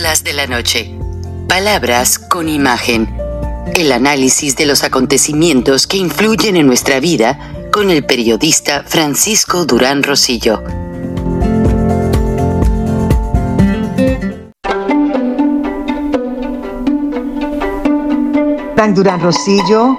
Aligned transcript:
De 0.00 0.32
la 0.32 0.46
Noche. 0.46 0.98
Palabras 1.46 2.18
con 2.18 2.48
imagen. 2.48 3.14
El 3.74 3.92
análisis 3.92 4.56
de 4.56 4.64
los 4.64 4.82
acontecimientos 4.82 5.86
que 5.86 5.98
influyen 5.98 6.56
en 6.56 6.66
nuestra 6.66 7.00
vida 7.00 7.38
con 7.70 7.90
el 7.90 8.06
periodista 8.06 8.82
Francisco 8.86 9.66
Durán 9.66 10.02
Rosillo. 10.02 10.62
Frank 18.74 18.94
Durán 18.94 19.20
Rosillo 19.20 19.98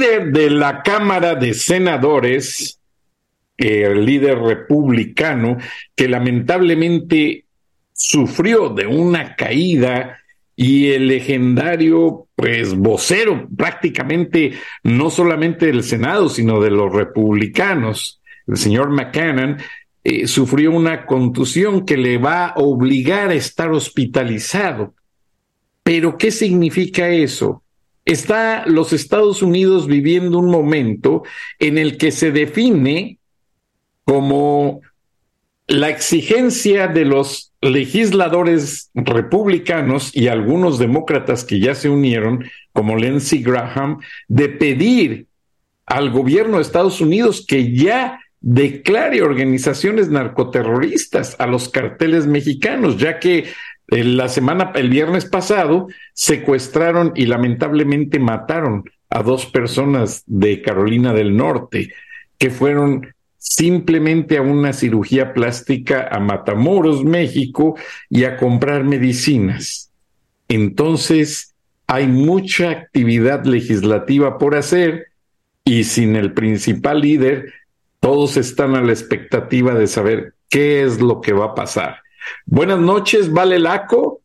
Líder 0.00 0.32
de 0.32 0.50
la 0.50 0.82
Cámara 0.82 1.34
de 1.34 1.52
Senadores, 1.52 2.80
el 3.56 4.04
líder 4.04 4.38
republicano, 4.38 5.58
que 5.94 6.08
lamentablemente 6.08 7.44
sufrió 7.92 8.70
de 8.70 8.86
una 8.86 9.36
caída 9.36 10.18
y 10.56 10.88
el 10.92 11.08
legendario, 11.08 12.28
pues, 12.34 12.74
vocero 12.74 13.46
prácticamente 13.56 14.52
no 14.82 15.10
solamente 15.10 15.66
del 15.66 15.82
Senado, 15.82 16.28
sino 16.30 16.60
de 16.60 16.70
los 16.70 16.92
republicanos, 16.92 18.22
el 18.46 18.56
señor 18.56 18.88
McCannon, 18.90 19.58
eh, 20.02 20.26
sufrió 20.26 20.72
una 20.72 21.04
contusión 21.04 21.84
que 21.84 21.98
le 21.98 22.16
va 22.16 22.46
a 22.46 22.54
obligar 22.56 23.28
a 23.28 23.34
estar 23.34 23.70
hospitalizado. 23.70 24.94
Pero, 25.82 26.16
¿qué 26.16 26.30
significa 26.30 27.10
eso? 27.10 27.62
Está 28.10 28.64
los 28.66 28.92
Estados 28.92 29.40
Unidos 29.40 29.86
viviendo 29.86 30.40
un 30.40 30.50
momento 30.50 31.22
en 31.60 31.78
el 31.78 31.96
que 31.96 32.10
se 32.10 32.32
define 32.32 33.18
como 34.04 34.80
la 35.68 35.90
exigencia 35.90 36.88
de 36.88 37.04
los 37.04 37.52
legisladores 37.60 38.90
republicanos 38.94 40.10
y 40.12 40.26
algunos 40.26 40.80
demócratas 40.80 41.44
que 41.44 41.60
ya 41.60 41.76
se 41.76 41.88
unieron, 41.88 42.46
como 42.72 42.96
Lindsey 42.96 43.44
Graham, 43.44 44.00
de 44.26 44.48
pedir 44.48 45.26
al 45.86 46.10
gobierno 46.10 46.56
de 46.56 46.62
Estados 46.62 47.00
Unidos 47.00 47.44
que 47.46 47.72
ya 47.72 48.18
declare 48.40 49.22
organizaciones 49.22 50.08
narcoterroristas 50.08 51.36
a 51.38 51.46
los 51.46 51.68
carteles 51.68 52.26
mexicanos, 52.26 52.96
ya 52.96 53.20
que 53.20 53.44
la 53.90 54.28
semana, 54.28 54.72
el 54.74 54.88
viernes 54.88 55.24
pasado, 55.24 55.88
secuestraron 56.12 57.12
y 57.16 57.26
lamentablemente 57.26 58.18
mataron 58.18 58.84
a 59.08 59.22
dos 59.22 59.46
personas 59.46 60.22
de 60.26 60.62
Carolina 60.62 61.12
del 61.12 61.36
Norte, 61.36 61.92
que 62.38 62.50
fueron 62.50 63.14
simplemente 63.38 64.36
a 64.36 64.42
una 64.42 64.72
cirugía 64.72 65.32
plástica 65.32 66.08
a 66.10 66.20
Matamoros, 66.20 67.04
México, 67.04 67.76
y 68.08 68.24
a 68.24 68.36
comprar 68.36 68.84
medicinas. 68.84 69.90
Entonces, 70.48 71.54
hay 71.86 72.06
mucha 72.06 72.70
actividad 72.70 73.44
legislativa 73.44 74.38
por 74.38 74.54
hacer 74.54 75.06
y 75.64 75.84
sin 75.84 76.16
el 76.16 76.32
principal 76.32 77.00
líder, 77.00 77.52
todos 78.00 78.36
están 78.36 78.74
a 78.76 78.82
la 78.82 78.92
expectativa 78.92 79.74
de 79.74 79.86
saber 79.86 80.34
qué 80.48 80.82
es 80.82 81.00
lo 81.00 81.20
que 81.20 81.32
va 81.32 81.46
a 81.46 81.54
pasar. 81.54 81.98
Buenas 82.46 82.78
noches, 82.78 83.32
Vale 83.32 83.58
Laco, 83.58 84.22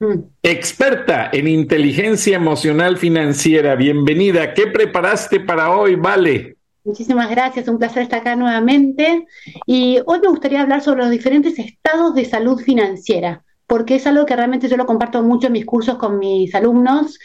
mm. 0.00 0.14
experta 0.42 1.30
en 1.32 1.48
inteligencia 1.48 2.36
emocional 2.36 2.96
financiera. 2.96 3.74
Bienvenida. 3.76 4.54
¿Qué 4.54 4.66
preparaste 4.66 5.40
para 5.40 5.70
hoy, 5.70 5.94
Vale? 5.94 6.56
Muchísimas 6.84 7.28
gracias, 7.28 7.68
un 7.68 7.78
placer 7.78 8.02
estar 8.02 8.20
acá 8.20 8.34
nuevamente. 8.34 9.26
Y 9.66 9.98
hoy 10.06 10.20
me 10.20 10.28
gustaría 10.28 10.62
hablar 10.62 10.80
sobre 10.80 11.00
los 11.00 11.10
diferentes 11.10 11.58
estados 11.58 12.14
de 12.14 12.24
salud 12.24 12.60
financiera, 12.60 13.44
porque 13.66 13.96
es 13.96 14.06
algo 14.06 14.24
que 14.24 14.34
realmente 14.34 14.68
yo 14.68 14.76
lo 14.78 14.86
comparto 14.86 15.22
mucho 15.22 15.48
en 15.48 15.52
mis 15.52 15.66
cursos 15.66 15.98
con 15.98 16.18
mis 16.18 16.54
alumnos 16.54 17.18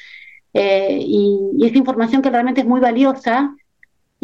eh, 0.54 1.00
y, 1.00 1.66
es 1.66 1.76
información 1.76 2.22
que 2.22 2.30
realmente 2.30 2.62
es 2.62 2.68
muy 2.68 2.80
valiosa. 2.80 3.56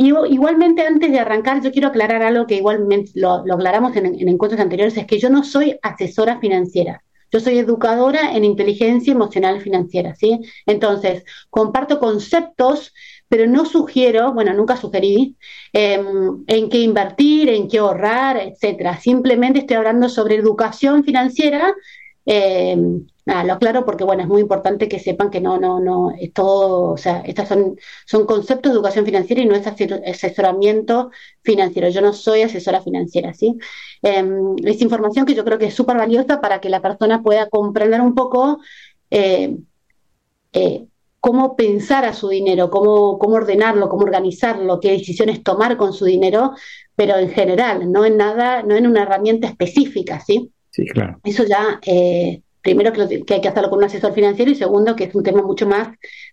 Y 0.01 0.13
igualmente 0.31 0.81
antes 0.81 1.11
de 1.11 1.19
arrancar, 1.19 1.61
yo 1.61 1.73
quiero 1.73 1.89
aclarar 1.89 2.23
algo 2.23 2.47
que 2.47 2.55
igualmente 2.55 3.11
lo, 3.15 3.43
aclaramos 3.53 3.93
en, 3.97 4.05
en 4.05 4.29
encuentros 4.29 4.61
anteriores, 4.61 4.95
es 4.95 5.05
que 5.05 5.19
yo 5.19 5.29
no 5.29 5.43
soy 5.43 5.77
asesora 5.81 6.39
financiera. 6.39 7.03
Yo 7.33 7.41
soy 7.41 7.59
educadora 7.59 8.33
en 8.33 8.45
inteligencia 8.45 9.11
emocional 9.11 9.59
financiera, 9.59 10.15
¿sí? 10.15 10.39
Entonces, 10.65 11.25
comparto 11.49 11.99
conceptos 11.99 12.93
pero 13.29 13.45
no 13.45 13.65
sugiero, 13.65 14.33
bueno, 14.33 14.53
nunca 14.53 14.75
sugerí, 14.75 15.35
em, 15.71 16.43
en 16.47 16.69
qué 16.69 16.79
invertir, 16.79 17.49
en 17.49 17.67
qué 17.67 17.77
ahorrar, 17.77 18.37
etcétera. 18.37 18.97
Simplemente 18.99 19.59
estoy 19.59 19.77
hablando 19.77 20.09
sobre 20.09 20.35
educación 20.35 21.03
financiera. 21.03 21.73
Em, 22.25 23.05
nada, 23.29 23.43
lo 23.43 23.53
aclaro 23.53 23.85
porque, 23.85 24.03
bueno, 24.03 24.23
es 24.23 24.27
muy 24.27 24.41
importante 24.41 24.89
que 24.89 24.99
sepan 24.99 25.29
que 25.29 25.39
no, 25.39 25.59
no, 25.59 25.79
no, 25.79 26.11
es 26.11 26.33
todo, 26.33 26.91
o 26.91 26.97
sea, 26.97 27.21
estos 27.21 27.47
son, 27.47 27.77
son 28.05 28.25
conceptos 28.25 28.71
de 28.71 28.75
educación 28.75 29.05
financiera 29.05 29.41
y 29.41 29.45
no 29.45 29.55
es 29.55 29.65
asesoramiento 29.67 31.11
financiero. 31.41 31.89
Yo 31.89 32.01
no 32.01 32.13
soy 32.13 32.41
asesora 32.41 32.81
financiera, 32.81 33.33
¿sí? 33.33 33.57
Em, 34.01 34.55
es 34.65 34.81
información 34.81 35.25
que 35.25 35.35
yo 35.35 35.45
creo 35.45 35.57
que 35.57 35.67
es 35.67 35.73
súper 35.73 35.97
valiosa 35.97 36.41
para 36.41 36.59
que 36.59 36.69
la 36.69 36.81
persona 36.81 37.23
pueda 37.23 37.49
comprender 37.49 38.01
un 38.01 38.15
poco 38.15 38.59
eh, 39.11 39.57
eh, 40.53 40.85
cómo 41.19 41.55
pensar 41.55 42.05
a 42.05 42.13
su 42.13 42.29
dinero, 42.29 42.69
cómo, 42.69 43.19
cómo 43.19 43.35
ordenarlo, 43.35 43.89
cómo 43.89 44.03
organizarlo, 44.03 44.79
qué 44.79 44.91
decisiones 44.91 45.43
tomar 45.43 45.77
con 45.77 45.93
su 45.93 46.05
dinero, 46.05 46.53
pero 46.95 47.17
en 47.17 47.29
general, 47.29 47.91
no 47.91 48.05
en 48.05 48.17
nada, 48.17 48.63
no 48.63 48.75
en 48.75 48.87
una 48.87 49.03
herramienta 49.03 49.47
específica, 49.47 50.19
¿sí? 50.19 50.51
Sí, 50.69 50.85
claro. 50.85 51.19
Eso 51.23 51.43
ya, 51.45 51.79
eh, 51.85 52.41
primero 52.61 52.91
que, 52.93 53.33
hay 53.33 53.41
que 53.41 53.47
hacerlo 53.47 53.69
con 53.69 53.79
un 53.79 53.85
asesor 53.85 54.13
financiero 54.13 54.51
y 54.51 54.55
segundo 54.55 54.95
que 54.95 55.05
es 55.05 55.15
un 55.15 55.23
tema 55.23 55.41
mucho 55.41 55.67
más 55.67 55.89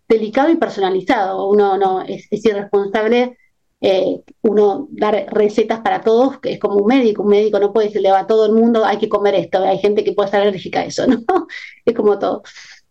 delicado 0.09 0.51
y 0.51 0.57
personalizado. 0.57 1.49
Uno 1.49 1.77
no 1.79 2.03
es, 2.03 2.29
irresponsable 2.31 3.37
eh, 3.81 4.21
uno 4.43 4.89
dar 4.91 5.27
recetas 5.31 5.81
para 5.81 6.01
todos, 6.01 6.41
que 6.41 6.53
es 6.55 6.59
como 6.59 6.77
un 6.77 6.87
médico, 6.87 7.23
un 7.23 7.29
médico 7.29 7.59
no 7.59 7.73
puede 7.73 7.89
decirle 7.89 8.09
a 8.11 8.27
todo 8.27 8.47
el 8.47 8.53
mundo 8.53 8.85
hay 8.85 8.99
que 8.99 9.09
comer 9.09 9.35
esto, 9.35 9.63
hay 9.63 9.79
gente 9.79 10.03
que 10.03 10.13
puede 10.13 10.27
estar 10.27 10.41
alérgica 10.41 10.81
a 10.81 10.85
eso, 10.87 11.07
¿no? 11.07 11.19
es 11.85 11.95
como 11.95 12.19
todo. 12.19 12.43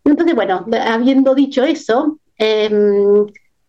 Entonces, 0.03 0.35
bueno, 0.35 0.66
habiendo 0.85 1.34
dicho 1.34 1.63
eso, 1.63 2.19
em, 2.38 3.25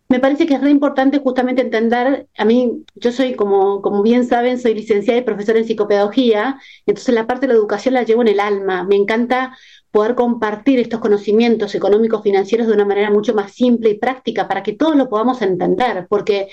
me 0.09 0.21
parece 0.21 0.47
que 0.47 0.55
es 0.55 0.61
re 0.61 0.71
importante 0.71 1.19
justamente 1.19 1.63
entender, 1.63 2.29
a 2.37 2.45
mí, 2.45 2.85
yo 2.95 3.11
soy, 3.11 3.35
como, 3.35 3.83
como 3.83 4.03
bien 4.03 4.25
saben, 4.25 4.59
soy 4.59 4.75
licenciada 4.75 5.19
y 5.19 5.25
profesora 5.25 5.59
en 5.59 5.65
psicopedagogía, 5.65 6.61
entonces 6.87 7.15
la 7.15 7.27
parte 7.27 7.47
de 7.47 7.53
la 7.53 7.59
educación 7.59 7.95
la 7.95 8.05
llevo 8.05 8.23
en 8.23 8.29
el 8.29 8.41
alma. 8.41 8.85
Me 8.85 8.95
encanta 8.95 9.57
poder 9.91 10.15
compartir 10.15 10.79
estos 10.79 11.01
conocimientos 11.01 11.75
económicos 11.75 12.23
financieros 12.23 12.69
de 12.69 12.75
una 12.75 12.85
manera 12.85 13.11
mucho 13.11 13.35
más 13.35 13.53
simple 13.53 13.91
y 13.91 13.99
práctica 13.99 14.47
para 14.47 14.63
que 14.63 14.75
todos 14.75 14.95
lo 14.95 15.09
podamos 15.09 15.43
entender, 15.43 16.07
porque 16.09 16.49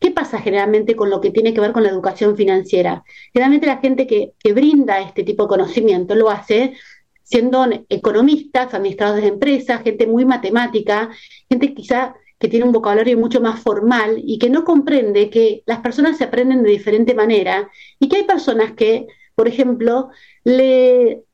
¿qué 0.00 0.10
pasa 0.10 0.40
generalmente 0.40 0.96
con 0.96 1.10
lo 1.10 1.20
que 1.20 1.30
tiene 1.30 1.52
que 1.52 1.60
ver 1.60 1.72
con 1.72 1.82
la 1.82 1.90
educación 1.90 2.36
financiera? 2.36 3.04
Generalmente 3.34 3.66
la 3.66 3.78
gente 3.78 4.06
que, 4.06 4.32
que 4.38 4.52
brinda 4.54 5.00
este 5.00 5.24
tipo 5.24 5.42
de 5.44 5.48
conocimiento 5.48 6.14
lo 6.14 6.30
hace 6.30 6.74
siendo 7.22 7.66
economistas, 7.88 8.72
administradores 8.74 9.24
de 9.24 9.30
empresas, 9.30 9.82
gente 9.82 10.06
muy 10.06 10.24
matemática, 10.24 11.10
gente 11.48 11.74
quizá 11.74 12.14
que 12.44 12.50
tiene 12.50 12.66
un 12.66 12.72
vocabulario 12.72 13.16
mucho 13.16 13.40
más 13.40 13.60
formal 13.60 14.20
y 14.22 14.38
que 14.38 14.50
no 14.50 14.64
comprende 14.64 15.30
que 15.30 15.62
las 15.64 15.78
personas 15.78 16.18
se 16.18 16.24
aprenden 16.24 16.62
de 16.62 16.68
diferente 16.68 17.14
manera 17.14 17.70
y 17.98 18.06
que 18.06 18.16
hay 18.16 18.24
personas 18.24 18.72
que, 18.72 19.06
por 19.34 19.48
ejemplo, 19.48 20.10
le, 20.44 21.24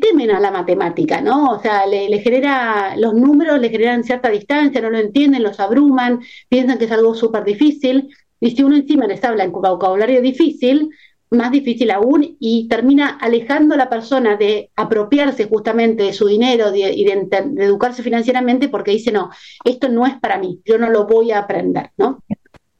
temen 0.00 0.30
a 0.30 0.40
la 0.40 0.50
matemática, 0.50 1.20
¿no? 1.20 1.50
O 1.50 1.58
sea, 1.60 1.86
le, 1.86 2.08
le, 2.08 2.20
genera, 2.20 2.96
los 2.96 3.12
números 3.12 3.60
le 3.60 3.68
generan 3.68 4.02
cierta 4.02 4.30
distancia, 4.30 4.80
no 4.80 4.88
lo 4.88 4.98
entienden, 4.98 5.42
los 5.42 5.60
abruman, 5.60 6.20
piensan 6.48 6.78
que 6.78 6.86
es 6.86 6.92
algo 6.92 7.14
súper 7.14 7.44
difícil. 7.44 8.08
Y 8.40 8.52
si 8.52 8.62
uno 8.62 8.76
encima 8.76 9.06
les 9.06 9.22
habla 9.24 9.44
en 9.44 9.52
vocabulario 9.52 10.22
difícil, 10.22 10.88
más 11.30 11.50
difícil 11.50 11.90
aún 11.90 12.36
y 12.38 12.68
termina 12.68 13.18
alejando 13.20 13.74
a 13.74 13.78
la 13.78 13.90
persona 13.90 14.36
de 14.36 14.70
apropiarse 14.76 15.48
justamente 15.48 16.04
de 16.04 16.12
su 16.12 16.26
dinero 16.26 16.74
y 16.74 17.04
de, 17.04 17.28
educarse 17.58 18.02
financieramente 18.02 18.68
porque 18.68 18.92
dice, 18.92 19.12
no, 19.12 19.30
esto 19.64 19.88
no 19.88 20.06
es 20.06 20.18
para 20.20 20.38
mí, 20.38 20.60
yo 20.64 20.78
no 20.78 20.90
lo 20.90 21.06
voy 21.06 21.32
a 21.32 21.40
aprender, 21.40 21.90
¿no? 21.96 22.22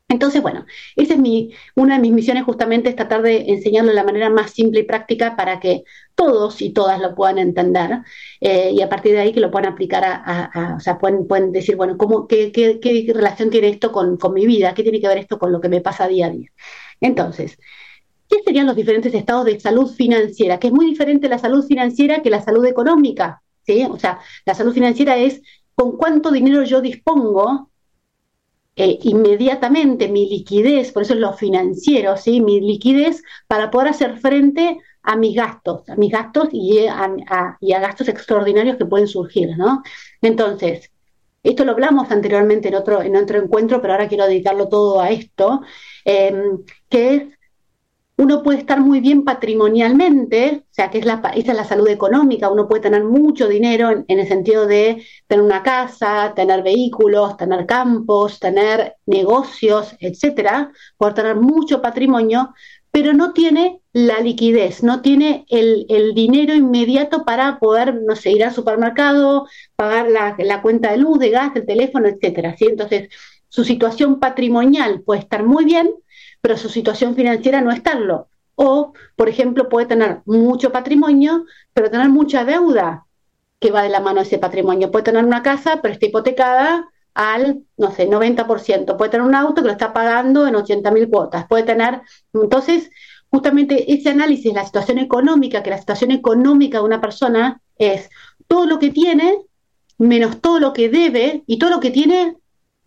Entonces, 0.08 0.40
bueno, 0.40 0.66
esa 0.94 1.14
es 1.14 1.18
mi, 1.18 1.52
una 1.74 1.96
de 1.96 2.00
mis 2.00 2.12
misiones 2.12 2.44
justamente 2.44 2.88
es 2.88 2.94
tratar 2.94 3.22
de 3.22 3.46
enseñarlo 3.48 3.90
de 3.90 3.96
la 3.96 4.04
manera 4.04 4.30
más 4.30 4.52
simple 4.52 4.80
y 4.80 4.82
práctica 4.84 5.34
para 5.34 5.58
que 5.58 5.82
todos 6.14 6.62
y 6.62 6.70
todas 6.72 7.00
lo 7.00 7.16
puedan 7.16 7.38
entender 7.38 8.02
eh, 8.40 8.70
y 8.72 8.82
a 8.82 8.88
partir 8.88 9.12
de 9.14 9.18
ahí 9.20 9.32
que 9.32 9.40
lo 9.40 9.50
puedan 9.50 9.72
aplicar 9.72 10.04
a, 10.04 10.74
o 10.76 10.80
sea, 10.80 10.98
pueden, 10.98 11.26
pueden 11.26 11.50
decir, 11.50 11.74
bueno, 11.74 11.96
¿cómo, 11.98 12.28
qué, 12.28 12.52
qué, 12.52 12.78
qué, 12.78 13.12
relación 13.12 13.50
tiene 13.50 13.68
esto 13.68 13.90
con, 13.90 14.16
con 14.16 14.32
mi 14.32 14.46
vida? 14.46 14.74
¿Qué 14.74 14.84
tiene 14.84 15.00
que 15.00 15.08
ver 15.08 15.18
esto 15.18 15.40
con 15.40 15.50
lo 15.50 15.60
que 15.60 15.68
me 15.68 15.80
pasa 15.80 16.06
día 16.06 16.26
a 16.26 16.30
día? 16.30 16.50
Entonces, 17.00 17.58
¿qué 18.28 18.42
serían 18.44 18.66
los 18.66 18.76
diferentes 18.76 19.14
estados 19.14 19.44
de 19.44 19.60
salud 19.60 19.90
financiera? 19.92 20.58
Que 20.58 20.68
es 20.68 20.72
muy 20.72 20.86
diferente 20.86 21.28
la 21.28 21.38
salud 21.38 21.64
financiera 21.66 22.22
que 22.22 22.30
la 22.30 22.42
salud 22.42 22.64
económica, 22.64 23.42
¿sí? 23.64 23.86
O 23.90 23.98
sea, 23.98 24.20
la 24.44 24.54
salud 24.54 24.72
financiera 24.72 25.16
es 25.16 25.42
con 25.74 25.96
cuánto 25.96 26.30
dinero 26.30 26.62
yo 26.64 26.80
dispongo 26.80 27.70
eh, 28.78 28.98
inmediatamente 29.04 30.08
mi 30.08 30.28
liquidez, 30.28 30.92
por 30.92 31.02
eso 31.02 31.14
es 31.14 31.20
lo 31.20 31.32
financiero, 31.32 32.16
¿sí? 32.18 32.42
mi 32.42 32.60
liquidez 32.60 33.22
para 33.46 33.70
poder 33.70 33.88
hacer 33.88 34.18
frente 34.18 34.78
a 35.02 35.16
mis 35.16 35.34
gastos, 35.34 35.88
a 35.88 35.96
mis 35.96 36.12
gastos 36.12 36.48
y 36.52 36.86
a, 36.86 37.56
gastos 37.60 38.08
extraordinarios 38.08 38.76
que 38.76 38.84
pueden 38.84 39.08
surgir, 39.08 39.56
¿no? 39.56 39.82
Entonces, 40.20 40.90
esto 41.42 41.64
lo 41.64 41.72
hablamos 41.72 42.10
anteriormente 42.10 42.68
en 42.68 42.74
otro, 42.74 43.00
en 43.00 43.16
otro 43.16 43.38
encuentro, 43.38 43.80
pero 43.80 43.94
ahora 43.94 44.08
quiero 44.08 44.26
dedicarlo 44.26 44.68
todo 44.68 45.00
a 45.00 45.10
esto, 45.10 45.62
eh, 46.04 46.34
que 46.90 47.14
es 47.14 47.22
uno 48.18 48.42
puede 48.42 48.58
estar 48.58 48.80
muy 48.80 49.00
bien 49.00 49.24
patrimonialmente, 49.24 50.64
o 50.70 50.74
sea, 50.74 50.90
que 50.90 50.98
es 50.98 51.04
la, 51.04 51.20
esa 51.34 51.52
es 51.52 51.56
la 51.56 51.64
salud 51.64 51.88
económica, 51.88 52.50
uno 52.50 52.66
puede 52.66 52.80
tener 52.80 53.04
mucho 53.04 53.46
dinero 53.46 53.90
en, 53.90 54.04
el 54.08 54.26
sentido 54.26 54.66
de 54.66 55.04
tener 55.26 55.44
una 55.44 55.62
casa, 55.62 56.32
tener 56.34 56.62
vehículos, 56.62 57.36
tener 57.36 57.66
campos, 57.66 58.40
tener 58.40 58.96
negocios, 59.04 59.94
etcétera, 60.00 60.72
poder 60.96 61.14
tener 61.14 61.36
mucho 61.36 61.82
patrimonio, 61.82 62.54
pero 62.90 63.12
no 63.12 63.34
tiene 63.34 63.82
la 63.92 64.20
liquidez, 64.20 64.82
no 64.82 65.02
tiene 65.02 65.44
el, 65.50 65.86
dinero 66.14 66.54
inmediato 66.54 67.26
para 67.26 67.58
poder, 67.58 67.94
no 68.02 68.16
sé, 68.16 68.30
ir 68.30 68.44
al 68.44 68.54
supermercado, 68.54 69.46
pagar 69.76 70.08
la, 70.08 70.62
cuenta 70.62 70.92
de 70.92 70.96
luz, 70.96 71.18
de 71.18 71.28
gas, 71.28 71.54
el 71.54 71.66
teléfono, 71.66 72.08
etcétera. 72.08 72.56
¿sí? 72.56 72.64
Entonces, 72.66 73.10
su 73.48 73.64
situación 73.64 74.18
patrimonial 74.18 75.02
puede 75.02 75.20
estar 75.20 75.44
muy 75.44 75.66
bien, 75.66 75.90
pero 76.46 76.56
su 76.56 76.68
situación 76.68 77.16
financiera 77.16 77.60
no 77.60 77.72
estarlo. 77.72 78.28
O, 78.54 78.92
por 79.16 79.28
ejemplo, 79.28 79.68
puede 79.68 79.86
tener 79.86 80.20
mucho 80.26 80.70
patrimonio, 80.70 81.44
pero 81.74 81.90
tener 81.90 82.08
mucha 82.08 82.44
deuda 82.44 83.04
que 83.58 83.72
va 83.72 83.82
de 83.82 83.88
la 83.88 83.98
mano 83.98 84.20
de 84.20 84.28
ese 84.28 84.38
patrimonio. 84.38 84.92
Puede 84.92 85.06
tener 85.06 85.24
una 85.24 85.42
casa, 85.42 85.80
pero 85.82 85.92
está 85.92 86.06
hipotecada 86.06 86.88
al, 87.14 87.64
no 87.76 87.90
sé, 87.90 88.08
90%. 88.08 88.96
Puede 88.96 89.10
tener 89.10 89.26
un 89.26 89.34
auto 89.34 89.60
que 89.60 89.66
lo 89.66 89.72
está 89.72 89.92
pagando 89.92 90.46
en 90.46 90.54
80 90.54 90.88
mil 90.92 91.10
cuotas. 91.10 91.48
Puede 91.48 91.64
tener, 91.64 92.02
entonces, 92.32 92.92
justamente 93.28 93.92
ese 93.92 94.10
análisis 94.10 94.54
la 94.54 94.64
situación 94.64 94.98
económica, 94.98 95.64
que 95.64 95.70
la 95.70 95.78
situación 95.78 96.12
económica 96.12 96.78
de 96.78 96.84
una 96.84 97.00
persona 97.00 97.60
es 97.76 98.08
todo 98.46 98.66
lo 98.66 98.78
que 98.78 98.90
tiene 98.90 99.36
menos 99.98 100.40
todo 100.40 100.60
lo 100.60 100.72
que 100.72 100.88
debe 100.90 101.42
y 101.48 101.58
todo 101.58 101.70
lo 101.70 101.80
que 101.80 101.90
tiene 101.90 102.36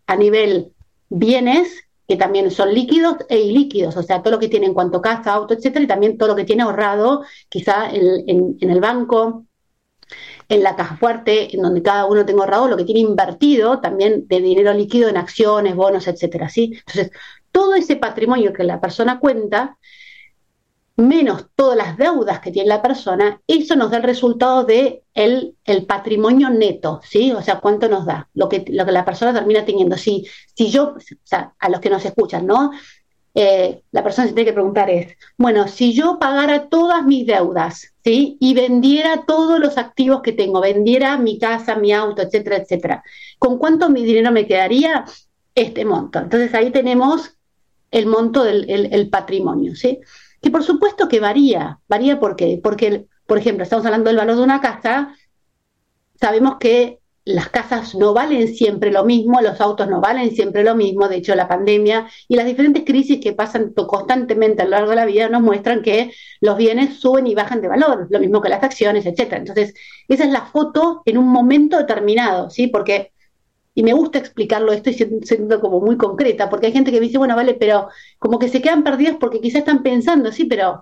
a 0.08 0.16
nivel 0.16 0.72
bienes 1.10 1.89
que 2.10 2.16
también 2.16 2.50
son 2.50 2.74
líquidos 2.74 3.18
e 3.30 3.40
ilíquidos, 3.40 3.96
o 3.96 4.02
sea, 4.02 4.24
todo 4.24 4.32
lo 4.32 4.40
que 4.40 4.48
tiene 4.48 4.66
en 4.66 4.74
cuanto 4.74 5.00
casa, 5.00 5.32
auto, 5.32 5.54
etcétera, 5.54 5.86
y 5.86 5.88
también 5.88 6.18
todo 6.18 6.30
lo 6.30 6.36
que 6.36 6.44
tiene 6.44 6.64
ahorrado, 6.64 7.24
quizá 7.48 7.88
en, 7.92 8.58
el 8.60 8.82
banco, 8.82 9.46
en 10.50 10.64
la 10.64 10.76
caja 10.76 10.98
fuerte, 10.98 11.56
en 11.56 11.62
donde 11.62 11.84
cada 11.84 12.08
uno 12.08 12.26
tenga 12.26 12.42
ahorrado, 12.42 12.68
lo 12.68 12.78
que 12.78 12.84
tiene 12.84 13.02
invertido 13.02 13.80
también 13.80 14.28
de 14.28 14.42
dinero 14.42 14.74
líquido 14.74 15.08
en 15.08 15.18
acciones, 15.18 15.76
bonos, 15.76 16.08
etcétera, 16.08 16.50
¿sí? 16.50 16.74
Entonces, 16.88 17.12
todo 17.52 17.76
ese 17.76 17.96
patrimonio 17.96 18.54
que 18.54 18.64
la 18.64 18.82
persona 18.82 19.20
cuenta 19.20 19.78
menos 21.00 21.46
todas 21.56 21.78
las 21.78 21.98
deudas 21.98 22.40
que 22.40 22.52
tiene 22.52 22.68
la 22.68 22.82
persona, 22.82 23.42
eso 23.48 23.76
nos 23.76 23.92
da 23.92 23.98
el 23.98 24.04
resultado 24.04 24.64
de 24.64 25.04
el, 25.14 25.56
patrimonio 25.88 26.50
neto, 26.50 27.02
¿sí? 27.04 27.32
O 27.32 27.42
sea, 27.42 27.60
cuánto 27.60 27.88
nos 27.88 28.06
da, 28.06 28.30
lo 28.34 28.50
que, 28.50 28.66
la 28.68 29.06
persona 29.06 29.34
termina 29.34 29.66
teniendo. 29.66 29.98
Si, 29.98 30.28
si 30.56 30.70
yo, 30.70 30.96
o 30.96 31.00
sea, 31.24 31.54
a 31.60 31.70
los 31.70 31.80
que 31.80 31.90
nos 31.90 32.06
escuchan, 32.06 32.46
¿no? 32.46 32.72
Eh, 33.36 33.84
la 33.92 34.04
persona 34.04 34.28
se 34.28 34.34
tiene 34.34 34.50
que 34.50 34.54
preguntar 34.54 34.90
es, 34.90 35.16
bueno, 35.38 35.68
si 35.68 35.94
yo 35.94 36.18
pagara 36.20 36.68
todas 36.68 37.06
mis 37.06 37.26
deudas, 37.26 37.94
¿sí? 38.04 38.38
Y 38.40 38.54
vendiera 38.54 39.24
todos 39.26 39.60
los 39.60 39.78
activos 39.78 40.22
que 40.22 40.34
tengo, 40.34 40.60
vendiera 40.60 41.18
mi 41.18 41.40
casa, 41.40 41.76
mi 41.76 41.94
auto, 41.94 42.22
etcétera, 42.22 42.58
etcétera, 42.58 43.04
¿con 43.38 43.58
cuánto 43.58 43.90
mi 43.90 44.04
dinero 44.04 44.32
me 44.32 44.48
quedaría? 44.48 45.06
Este 45.56 45.86
monto. 45.86 46.20
Entonces 46.20 46.54
ahí 46.54 46.72
tenemos 46.72 47.36
el 47.92 48.06
monto 48.06 48.44
del 48.44 48.70
el 48.70 49.10
patrimonio, 49.10 49.76
¿sí? 49.76 50.00
Que 50.42 50.52
por 50.52 50.64
supuesto 50.64 51.08
que 51.08 51.20
varía. 51.20 51.80
¿Varía 51.88 52.20
por 52.20 52.36
qué? 52.36 52.60
Porque, 52.62 53.06
por 53.26 53.38
ejemplo, 53.38 53.64
estamos 53.64 53.86
hablando 53.86 54.10
del 54.10 54.18
valor 54.18 54.36
de 54.38 54.44
una 54.44 54.62
casa, 54.62 55.16
sabemos 56.20 56.58
que 56.60 57.00
las 57.26 57.50
casas 57.50 57.94
no 57.96 58.14
valen 58.14 58.48
siempre 58.56 58.92
lo 58.92 59.06
mismo, 59.06 59.40
los 59.42 59.62
autos 59.62 59.88
no 59.88 60.02
valen 60.02 60.32
siempre 60.32 60.64
lo 60.64 60.74
mismo, 60.76 61.08
de 61.08 61.18
hecho 61.18 61.36
la 61.36 61.48
pandemia 61.48 62.08
y 62.28 62.36
las 62.36 62.46
diferentes 62.46 62.84
crisis 62.84 63.20
que 63.22 63.34
pasan 63.34 63.74
constantemente 63.74 64.64
a 64.64 64.66
lo 64.66 64.72
largo 64.72 64.90
de 64.90 64.96
la 64.96 65.06
vida 65.06 65.30
nos 65.30 65.42
muestran 65.42 65.84
que 65.84 66.12
los 66.42 66.58
bienes 66.58 67.00
suben 67.00 67.28
y 67.28 67.36
bajan 67.36 67.62
de 67.62 67.68
valor, 67.68 68.08
lo 68.10 68.20
mismo 68.20 68.42
que 68.42 68.50
las 68.50 68.64
acciones, 68.64 69.06
etcétera. 69.06 69.38
Entonces, 69.38 69.76
esa 70.08 70.24
es 70.24 70.32
la 70.32 70.46
foto 70.46 71.04
en 71.06 71.18
un 71.20 71.28
momento 71.28 71.78
determinado, 71.78 72.50
¿sí? 72.50 72.68
Porque 72.68 73.12
y 73.80 73.84
me 73.84 73.94
gusta 73.94 74.20
explicarlo 74.20 74.74
esto 74.74 74.90
y 74.90 74.94
siendo 75.24 75.62
como 75.62 75.80
muy 75.80 75.96
concreta, 75.96 76.50
porque 76.50 76.66
hay 76.66 76.74
gente 76.74 76.92
que 76.92 77.00
dice, 77.00 77.18
bueno, 77.18 77.34
vale, 77.38 77.54
pero 77.54 77.88
como 78.18 78.38
que 78.38 78.50
se 78.50 78.62
quedan 78.62 78.84
perdidos 78.84 79.16
porque 79.22 79.40
quizás 79.40 79.60
están 79.60 79.84
pensando, 79.84 80.34
sí, 80.34 80.44
pero 80.44 80.82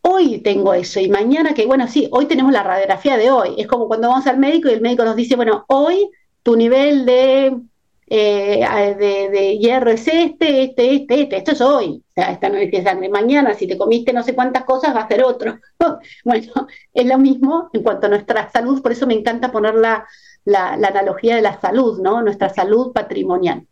hoy 0.00 0.38
tengo 0.38 0.72
eso 0.72 1.00
y 1.00 1.10
mañana 1.10 1.52
que, 1.52 1.66
bueno, 1.66 1.86
sí, 1.86 2.08
hoy 2.12 2.24
tenemos 2.24 2.50
la 2.50 2.62
radiografía 2.62 3.18
de 3.18 3.30
hoy. 3.30 3.56
Es 3.58 3.66
como 3.66 3.88
cuando 3.88 4.08
vamos 4.08 4.26
al 4.26 4.38
médico 4.38 4.70
y 4.70 4.72
el 4.72 4.80
médico 4.80 5.04
nos 5.04 5.16
dice, 5.16 5.36
bueno, 5.36 5.66
hoy 5.68 6.08
tu 6.42 6.56
nivel 6.56 7.04
de, 7.04 7.58
eh, 8.06 8.96
de, 8.98 9.58
hierro 9.58 9.90
es 9.90 10.08
este, 10.08 10.62
este, 10.62 10.94
este, 10.94 11.20
este, 11.20 11.36
esto 11.36 11.52
es 11.52 11.60
hoy. 11.60 12.02
O 12.08 12.12
sea, 12.14 12.32
esta 12.32 12.48
no 12.48 12.56
es 12.56 12.84
sangre. 12.84 13.10
Mañana, 13.10 13.52
si 13.52 13.66
te 13.66 13.76
comiste 13.76 14.14
no 14.14 14.22
sé 14.22 14.34
cuántas 14.34 14.64
cosas, 14.64 14.96
va 14.96 15.00
a 15.00 15.08
ser 15.08 15.22
otro. 15.22 15.58
bueno, 16.24 16.52
es 16.94 17.06
lo 17.06 17.18
mismo 17.18 17.68
en 17.74 17.82
cuanto 17.82 18.06
a 18.06 18.08
nuestra 18.08 18.50
salud, 18.50 18.80
por 18.80 18.92
eso 18.92 19.06
me 19.06 19.12
encanta 19.12 19.52
ponerla 19.52 20.06
la, 20.46 20.72
analogía 20.72 21.36
de 21.36 21.42
la 21.42 21.60
salud, 21.60 22.00
¿no? 22.00 22.22
Nuestra 22.22 22.48
salud 22.48 22.92
patrimonial. 22.92 23.66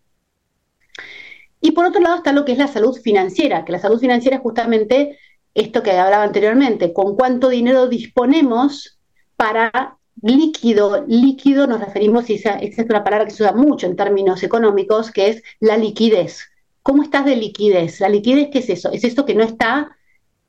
Y 1.60 1.70
por 1.70 1.86
otro 1.86 2.02
lado 2.02 2.16
está 2.16 2.32
lo 2.32 2.44
que 2.44 2.52
es 2.52 2.58
la 2.58 2.68
salud 2.68 2.98
financiera, 3.00 3.64
que 3.64 3.72
la 3.72 3.78
salud 3.78 3.98
financiera 3.98 4.36
es 4.36 4.42
justamente 4.42 5.18
esto 5.54 5.82
que 5.82 5.92
hablaba 5.92 6.24
anteriormente, 6.24 6.92
con 6.92 7.16
cuánto 7.16 7.48
dinero 7.48 7.88
disponemos 7.88 8.98
para 9.36 9.96
líquido, 10.20 11.04
líquido 11.06 11.66
nos 11.66 11.80
referimos, 11.80 12.28
y 12.28 12.34
esa, 12.34 12.58
es 12.58 12.76
una 12.78 13.04
palabra 13.04 13.24
que 13.24 13.30
se 13.30 13.44
usa 13.44 13.52
mucho 13.52 13.86
en 13.86 13.96
términos 13.96 14.42
económicos, 14.42 15.10
que 15.10 15.28
es 15.28 15.42
la 15.60 15.76
liquidez. 15.76 16.50
¿Cómo 16.82 17.02
estás 17.02 17.24
de 17.24 17.36
liquidez? 17.36 18.00
La 18.00 18.08
liquidez, 18.08 18.48
¿qué 18.52 18.58
es 18.58 18.68
eso? 18.68 18.92
Es 18.92 19.04
esto 19.04 19.24
que 19.24 19.34
no 19.34 19.44
está, 19.44 19.96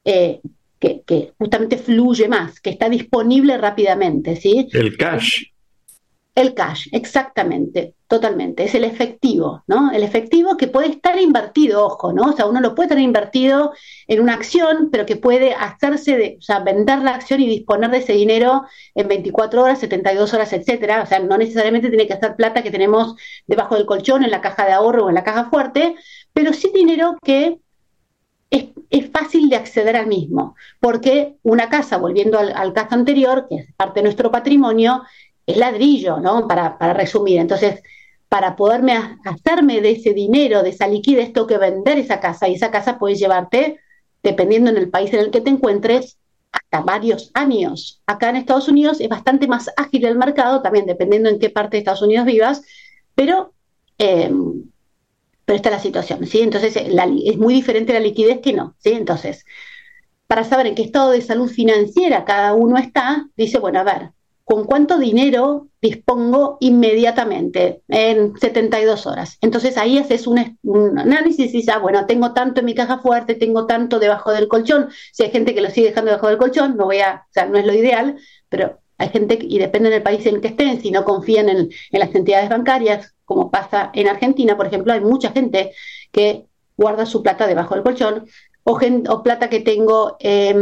eh, 0.03 0.41
que, 0.79 1.01
que, 1.05 1.33
justamente 1.37 1.77
fluye 1.77 2.27
más, 2.27 2.59
que 2.59 2.71
está 2.71 2.89
disponible 2.89 3.57
rápidamente, 3.57 4.35
¿sí? 4.35 4.67
El 4.73 4.97
cash. 4.97 5.54
El 6.35 6.53
cash, 6.53 6.89
exactamente, 6.91 7.95
totalmente. 8.09 8.65
Es 8.65 8.75
el 8.75 8.83
efectivo, 8.83 9.63
¿no? 9.67 9.93
El 9.93 10.03
efectivo 10.03 10.57
que 10.57 10.67
puede 10.67 10.89
estar 10.89 11.17
invertido, 11.17 11.85
ojo, 11.85 12.11
¿no? 12.11 12.23
O 12.23 12.33
sea, 12.33 12.45
uno 12.45 12.59
lo 12.59 12.75
puede 12.75 12.89
tener 12.89 13.05
invertido 13.05 13.71
en 14.07 14.19
una 14.19 14.33
acción, 14.33 14.89
pero 14.91 15.05
que 15.05 15.15
puede 15.15 15.53
hacerse, 15.53 16.17
de, 16.17 16.35
o 16.37 16.41
sea, 16.41 16.59
vender 16.59 16.99
la 16.99 17.15
acción 17.15 17.39
y 17.39 17.47
disponer 17.47 17.89
de 17.89 17.99
ese 17.99 18.11
dinero 18.11 18.65
en 18.95 19.07
24 19.07 19.63
horas, 19.63 19.79
72 19.79 20.33
horas, 20.33 20.51
etcétera. 20.51 21.03
O 21.03 21.05
sea, 21.05 21.19
no 21.19 21.37
necesariamente 21.37 21.87
tiene 21.87 22.05
que 22.05 22.17
ser 22.17 22.35
plata 22.35 22.63
que 22.63 22.71
tenemos 22.71 23.15
debajo 23.47 23.75
del 23.75 23.85
colchón, 23.85 24.25
en 24.25 24.31
la 24.31 24.41
caja 24.41 24.65
de 24.65 24.73
ahorro 24.73 25.05
o 25.05 25.09
en 25.09 25.15
la 25.15 25.23
caja 25.23 25.49
fuerte, 25.49 25.95
pero 26.33 26.51
sí 26.51 26.69
dinero 26.73 27.17
que 27.23 27.59
es, 28.49 28.65
fácil 29.11 29.49
de 29.49 29.55
acceder 29.55 29.95
al 29.95 30.07
mismo, 30.07 30.55
porque 30.81 31.35
una 31.43 31.69
casa, 31.69 31.97
volviendo 31.97 32.37
al, 32.37 32.51
al, 32.53 32.73
caso 32.73 32.95
anterior, 32.95 33.47
que 33.49 33.55
es 33.55 33.73
parte 33.75 33.99
de 33.99 34.03
nuestro 34.03 34.29
patrimonio, 34.31 35.03
es 35.45 35.57
ladrillo, 35.57 36.17
¿no? 36.17 36.47
Para, 36.47 36.77
para 36.77 36.93
resumir. 36.93 37.39
Entonces, 37.39 37.81
para 38.29 38.55
poderme 38.55 38.97
hacerme 39.23 39.81
de 39.81 39.91
ese 39.91 40.13
dinero, 40.13 40.63
de 40.63 40.69
esa 40.69 40.87
liquidez, 40.87 41.31
tengo 41.33 41.47
que 41.47 41.57
vender 41.57 41.97
esa 41.97 42.19
casa 42.19 42.47
y 42.47 42.55
esa 42.55 42.71
casa 42.71 42.97
puede 42.97 43.15
llevarte, 43.15 43.79
dependiendo 44.23 44.69
en 44.69 44.77
el 44.77 44.89
país 44.89 45.13
en 45.13 45.19
el 45.19 45.31
que 45.31 45.41
te 45.41 45.49
encuentres, 45.49 46.17
hasta 46.51 46.81
varios 46.81 47.31
años. 47.33 48.01
Acá 48.05 48.29
en 48.29 48.37
Estados 48.37 48.67
Unidos 48.67 48.99
es 49.01 49.09
bastante 49.09 49.47
más 49.47 49.69
ágil 49.77 50.05
el 50.05 50.17
mercado, 50.17 50.61
también 50.61 50.85
dependiendo 50.85 51.29
en 51.29 51.39
qué 51.39 51.49
parte 51.49 51.77
de 51.77 51.79
Estados 51.79 52.01
Unidos 52.01 52.25
vivas, 52.25 52.61
pero, 53.13 53.53
eh, 53.97 54.31
pero 55.45 55.55
esta 55.55 55.69
es 55.69 55.75
la 55.75 55.81
situación, 55.81 56.25
¿sí? 56.25 56.41
Entonces 56.41 56.75
es 56.75 57.37
muy 57.37 57.53
diferente 57.53 57.93
la 57.93 57.99
liquidez 57.99 58.39
que 58.39 58.53
no, 58.53 58.75
¿sí? 58.79 58.91
Entonces, 58.91 59.45
para 60.27 60.43
saber 60.43 60.67
en 60.67 60.75
qué 60.75 60.83
estado 60.83 61.11
de 61.11 61.21
salud 61.21 61.49
financiera 61.49 62.25
cada 62.25 62.53
uno 62.53 62.77
está, 62.77 63.27
dice, 63.35 63.59
bueno, 63.59 63.79
a 63.79 63.83
ver, 63.83 64.11
con 64.45 64.65
cuánto 64.65 64.99
dinero 64.99 65.69
dispongo 65.81 66.57
inmediatamente, 66.61 67.81
en 67.87 68.37
72 68.37 69.07
horas. 69.07 69.39
Entonces 69.41 69.75
ahí 69.77 69.97
haces 69.97 70.27
un, 70.27 70.37
análisis 70.99 71.51
y 71.51 71.57
dices, 71.57 71.75
bueno, 71.81 72.05
tengo 72.05 72.31
tanto 72.33 72.59
en 72.59 72.67
mi 72.67 72.75
caja 72.75 72.99
fuerte, 72.99 73.33
tengo 73.33 73.65
tanto 73.65 73.97
debajo 73.97 74.31
del 74.31 74.47
colchón. 74.47 74.89
Si 75.11 75.23
hay 75.23 75.31
gente 75.31 75.55
que 75.55 75.61
lo 75.61 75.71
sigue 75.71 75.87
dejando 75.87 76.11
debajo 76.11 76.27
del 76.27 76.37
colchón, 76.37 76.77
no 76.77 76.85
voy 76.85 76.99
a, 76.99 77.25
o 77.27 77.33
sea, 77.33 77.47
no 77.47 77.57
es 77.57 77.65
lo 77.65 77.73
ideal, 77.73 78.17
pero 78.47 78.79
hay 78.99 79.09
gente, 79.09 79.39
y 79.41 79.57
depende 79.57 79.89
del 79.89 80.03
país 80.03 80.23
en 80.27 80.39
que 80.41 80.49
estén, 80.49 80.79
si 80.79 80.91
no 80.91 81.03
confían 81.05 81.49
en, 81.49 81.69
las 81.91 82.13
entidades 82.13 82.47
bancarias, 82.47 83.15
como 83.25 83.49
pasa 83.49 83.89
en 83.95 84.07
Argentina, 84.07 84.55
por 84.55 84.67
ejemplo, 84.67 84.93
hay 84.93 85.01
mucha 85.01 85.31
gente 85.31 85.71
que 86.11 86.45
guarda 86.77 87.07
su 87.07 87.23
plata 87.23 87.47
debajo 87.47 87.73
del 87.73 87.83
colchón, 87.83 88.27
o, 88.63 88.79
o 89.09 89.23
plata 89.23 89.49
que 89.49 89.61
tengo 89.61 90.17
eh, 90.19 90.55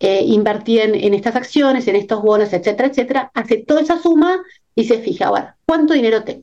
eh, 0.00 0.26
en, 0.28 1.14
estas 1.14 1.36
acciones, 1.36 1.88
en 1.88 1.96
estos 1.96 2.22
bonos, 2.22 2.52
etcétera, 2.52 2.88
etcétera, 2.88 3.30
hace 3.34 3.58
toda 3.58 3.80
esa 3.80 4.00
suma 4.00 4.42
y 4.74 4.84
se 4.84 4.98
fija, 4.98 5.28
ahora, 5.28 5.56
¿cuánto 5.64 5.94
dinero 5.94 6.22
tengo? 6.22 6.42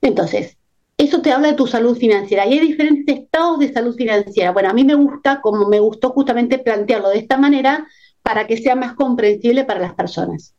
Entonces, 0.00 0.56
eso 0.96 1.20
te 1.20 1.32
habla 1.32 1.48
de 1.48 1.54
tu 1.54 1.66
salud 1.66 1.96
financiera. 1.96 2.46
Y 2.46 2.54
hay 2.54 2.60
diferentes 2.60 3.16
estados 3.16 3.58
de 3.58 3.72
salud 3.72 3.96
financiera. 3.96 4.52
Bueno, 4.52 4.70
a 4.70 4.72
mí 4.72 4.84
me 4.84 4.94
gusta, 4.94 5.40
como 5.40 5.68
me 5.68 5.80
gustó 5.80 6.10
justamente 6.10 6.58
plantearlo 6.58 7.08
de 7.08 7.18
esta 7.18 7.36
manera, 7.36 7.86
para 8.22 8.46
que 8.46 8.56
sea 8.56 8.74
más 8.74 8.94
comprensible 8.94 9.64
para 9.64 9.80
las 9.80 9.94
personas. 9.94 10.54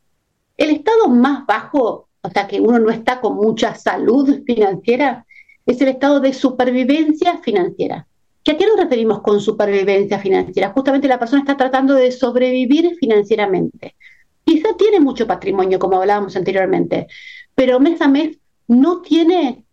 El 0.56 0.70
estado 0.70 1.08
más 1.08 1.46
bajo, 1.46 2.08
o 2.20 2.30
sea, 2.30 2.46
que 2.46 2.60
uno 2.60 2.78
no 2.78 2.90
está 2.90 3.20
con 3.20 3.36
mucha 3.36 3.74
salud 3.74 4.42
financiera, 4.46 5.26
es 5.64 5.80
el 5.80 5.88
estado 5.88 6.20
de 6.20 6.32
supervivencia 6.32 7.38
financiera. 7.38 8.06
¿Qué 8.46 8.52
a 8.52 8.56
qué 8.56 8.64
nos 8.64 8.76
referimos 8.76 9.22
con 9.22 9.40
supervivencia 9.40 10.20
financiera? 10.20 10.70
Justamente 10.70 11.08
la 11.08 11.18
persona 11.18 11.40
está 11.40 11.56
tratando 11.56 11.94
de 11.94 12.12
sobrevivir 12.12 12.94
financieramente. 12.94 13.96
Quizá 14.44 14.68
tiene 14.78 15.00
mucho 15.00 15.26
patrimonio, 15.26 15.80
como 15.80 15.96
hablábamos 15.96 16.36
anteriormente, 16.36 17.08
pero 17.56 17.80
mes 17.80 18.00
a 18.00 18.06
mes 18.06 18.38
no 18.68 19.02
tiene 19.02 19.64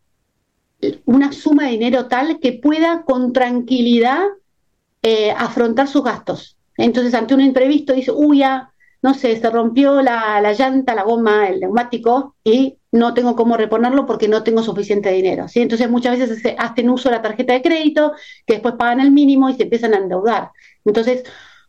una 1.05 1.31
suma 1.33 1.65
de 1.65 1.73
dinero 1.73 2.07
tal 2.07 2.39
que 2.39 2.53
pueda 2.53 3.03
con 3.03 3.31
tranquilidad 3.31 4.23
eh, 5.03 5.29
afrontar 5.29 5.87
sus 5.87 6.03
gastos. 6.03 6.57
Entonces, 6.75 7.13
ante 7.13 7.35
un 7.35 7.41
imprevisto, 7.41 7.93
dice, 7.93 8.09
uy, 8.09 8.39
ya, 8.39 8.72
no 9.03 9.13
sé, 9.13 9.37
se 9.39 9.49
rompió 9.49 10.01
la, 10.01 10.39
la, 10.39 10.53
llanta, 10.53 10.95
la 10.95 11.03
goma, 11.03 11.49
el 11.49 11.59
neumático 11.59 12.35
y 12.41 12.77
no 12.93 13.13
tengo 13.13 13.35
cómo 13.35 13.57
reponerlo 13.57 14.05
porque 14.05 14.29
no 14.29 14.43
tengo 14.43 14.63
suficiente 14.63 15.11
dinero. 15.11 15.49
¿sí? 15.49 15.61
Entonces, 15.61 15.89
muchas 15.89 16.17
veces 16.17 16.41
se 16.41 16.55
hacen 16.57 16.89
uso 16.89 17.09
de 17.09 17.15
la 17.17 17.21
tarjeta 17.21 17.51
de 17.53 17.61
crédito, 17.61 18.13
que 18.45 18.53
después 18.53 18.75
pagan 18.75 19.01
el 19.01 19.11
mínimo 19.11 19.49
y 19.49 19.55
se 19.55 19.63
empiezan 19.63 19.93
a 19.93 19.97
endeudar. 19.97 20.51
Entonces, 20.85 21.23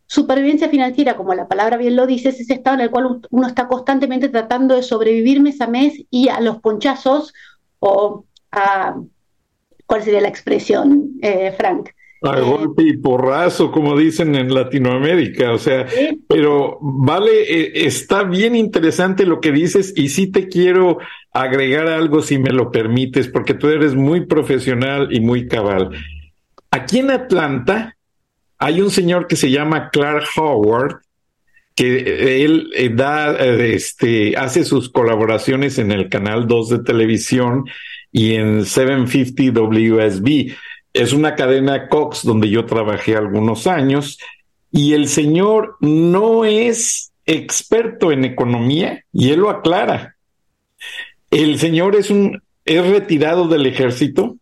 supervivencia 0.07 0.69
financiera, 0.69 1.17
como 1.17 1.33
la 1.33 1.49
palabra 1.49 1.75
bien 1.75 1.97
lo 1.97 2.07
dice, 2.07 2.29
es 2.29 2.39
ese 2.39 2.53
estado 2.53 2.75
en 2.75 2.81
el 2.83 2.89
cual 2.89 3.19
uno 3.29 3.47
está 3.47 3.67
constantemente 3.67 4.29
tratando 4.29 4.73
de 4.73 4.83
sobrevivir 4.83 5.41
mes 5.41 5.59
a 5.59 5.67
mes 5.67 5.93
y 6.09 6.29
a 6.29 6.39
los 6.39 6.61
ponchazos 6.61 7.33
o 7.79 8.23
a, 8.51 8.95
¿cuál 9.85 10.03
sería 10.03 10.21
la 10.21 10.29
expresión, 10.29 11.15
eh, 11.21 11.51
Frank? 11.51 11.89
A 12.25 12.39
golpe 12.39 12.83
y 12.83 12.97
porrazo, 12.97 13.71
como 13.71 13.97
dicen 13.97 14.35
en 14.35 14.53
Latinoamérica, 14.53 15.51
o 15.51 15.57
sea, 15.57 15.85
pero 16.27 16.79
vale, 16.81 17.31
eh, 17.43 17.85
está 17.85 18.23
bien 18.23 18.55
interesante 18.55 19.25
lo 19.25 19.39
que 19.39 19.51
dices 19.51 19.93
y 19.95 20.09
sí 20.09 20.27
te 20.31 20.47
quiero 20.47 20.97
agregar 21.31 21.87
algo 21.87 22.21
si 22.21 22.39
me 22.39 22.51
lo 22.51 22.71
permites, 22.71 23.27
porque 23.27 23.53
tú 23.53 23.67
eres 23.67 23.93
muy 23.93 24.25
profesional 24.25 25.09
y 25.11 25.19
muy 25.19 25.47
cabal. 25.47 25.91
Aquí 26.71 26.99
en 26.99 27.11
Atlanta 27.11 27.95
hay 28.57 28.81
un 28.81 28.89
señor 28.89 29.27
que 29.27 29.35
se 29.35 29.51
llama 29.51 29.89
Clark 29.89 30.25
Howard, 30.37 31.01
que 31.75 31.97
eh, 31.97 32.43
él 32.43 32.69
eh, 32.73 32.89
da, 32.93 33.35
este, 33.37 34.35
hace 34.37 34.63
sus 34.63 34.89
colaboraciones 34.89 35.77
en 35.77 35.91
el 35.91 36.09
canal 36.09 36.47
2 36.47 36.69
de 36.69 36.79
televisión 36.79 37.65
y 38.11 38.35
en 38.35 38.65
750 38.65 39.59
WSB 39.61 40.55
es 40.95 41.11
una 41.11 41.35
cadena 41.35 41.89
Cox 41.89 42.23
donde 42.23 42.49
yo 42.49 42.65
trabajé 42.65 43.17
algunos 43.17 43.67
años 43.67 44.17
y 44.71 44.93
el 44.93 45.09
señor 45.09 45.75
no 45.81 46.45
es 46.45 47.11
experto 47.25 48.13
en 48.13 48.23
economía 48.23 49.03
y 49.11 49.31
él 49.31 49.41
lo 49.41 49.49
aclara. 49.49 50.15
El 51.29 51.59
señor 51.59 51.97
es 51.97 52.09
un 52.09 52.41
es 52.63 52.87
retirado 52.87 53.47
del 53.49 53.65
ejército, 53.65 54.37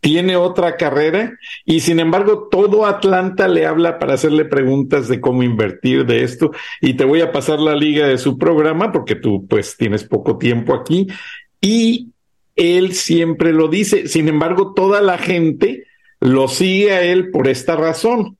tiene 0.00 0.34
otra 0.34 0.76
carrera 0.76 1.38
y 1.64 1.80
sin 1.80 2.00
embargo 2.00 2.48
todo 2.50 2.84
Atlanta 2.84 3.46
le 3.46 3.66
habla 3.66 4.00
para 4.00 4.14
hacerle 4.14 4.46
preguntas 4.46 5.06
de 5.06 5.20
cómo 5.20 5.44
invertir 5.44 6.06
de 6.06 6.24
esto 6.24 6.50
y 6.80 6.94
te 6.94 7.04
voy 7.04 7.20
a 7.20 7.30
pasar 7.30 7.60
la 7.60 7.76
liga 7.76 8.06
de 8.06 8.18
su 8.18 8.36
programa 8.36 8.90
porque 8.90 9.14
tú 9.14 9.46
pues 9.46 9.76
tienes 9.76 10.02
poco 10.02 10.38
tiempo 10.38 10.74
aquí 10.74 11.06
y 11.60 12.08
él 12.60 12.92
siempre 12.92 13.52
lo 13.52 13.68
dice. 13.68 14.06
Sin 14.06 14.28
embargo, 14.28 14.74
toda 14.74 15.00
la 15.00 15.16
gente 15.16 15.86
lo 16.20 16.46
sigue 16.46 16.92
a 16.92 17.02
él 17.02 17.30
por 17.30 17.48
esta 17.48 17.74
razón. 17.74 18.36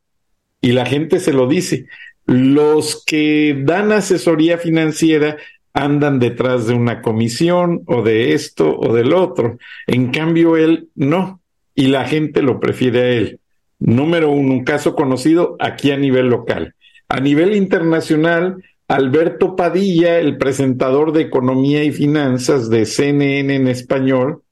Y 0.61 0.73
la 0.73 0.85
gente 0.85 1.21
se 1.21 1.33
lo 1.33 1.47
dice. 1.47 1.87
Los 2.27 3.03
que 3.07 3.57
dan 3.59 3.93
asesoría 3.93 4.59
financiera 4.59 5.39
andan 5.73 6.19
detrás 6.19 6.67
de 6.67 6.75
una 6.75 7.00
comisión 7.00 7.83
o 7.87 8.03
de 8.03 8.35
esto 8.35 8.79
o 8.79 8.93
del 8.93 9.15
otro. 9.15 9.59
En 9.87 10.11
cambio, 10.11 10.59
él 10.59 10.89
no. 10.95 11.41
Y 11.75 11.87
la 11.87 12.05
gente 12.05 12.43
lo 12.43 12.61
prefiere 12.61 13.00
a 13.00 13.09
él. 13.09 13.41
Número 13.79 14.31
uno, 14.31 14.53
un 14.53 14.65
caso 14.65 14.95
conocido 14.95 15.57
aquí 15.59 15.93
a 15.93 15.97
nivel 15.97 16.27
local. 16.27 16.75
A 17.09 17.21
nivel 17.21 17.57
internacional, 17.57 18.62
Alberto 18.90 19.54
Padilla, 19.54 20.18
el 20.18 20.37
presentador 20.37 21.12
de 21.12 21.23
Economía 21.23 21.85
y 21.85 21.92
Finanzas 21.92 22.68
de 22.70 22.87
CNN 22.87 23.54
en 23.54 23.68
español, 23.68 24.42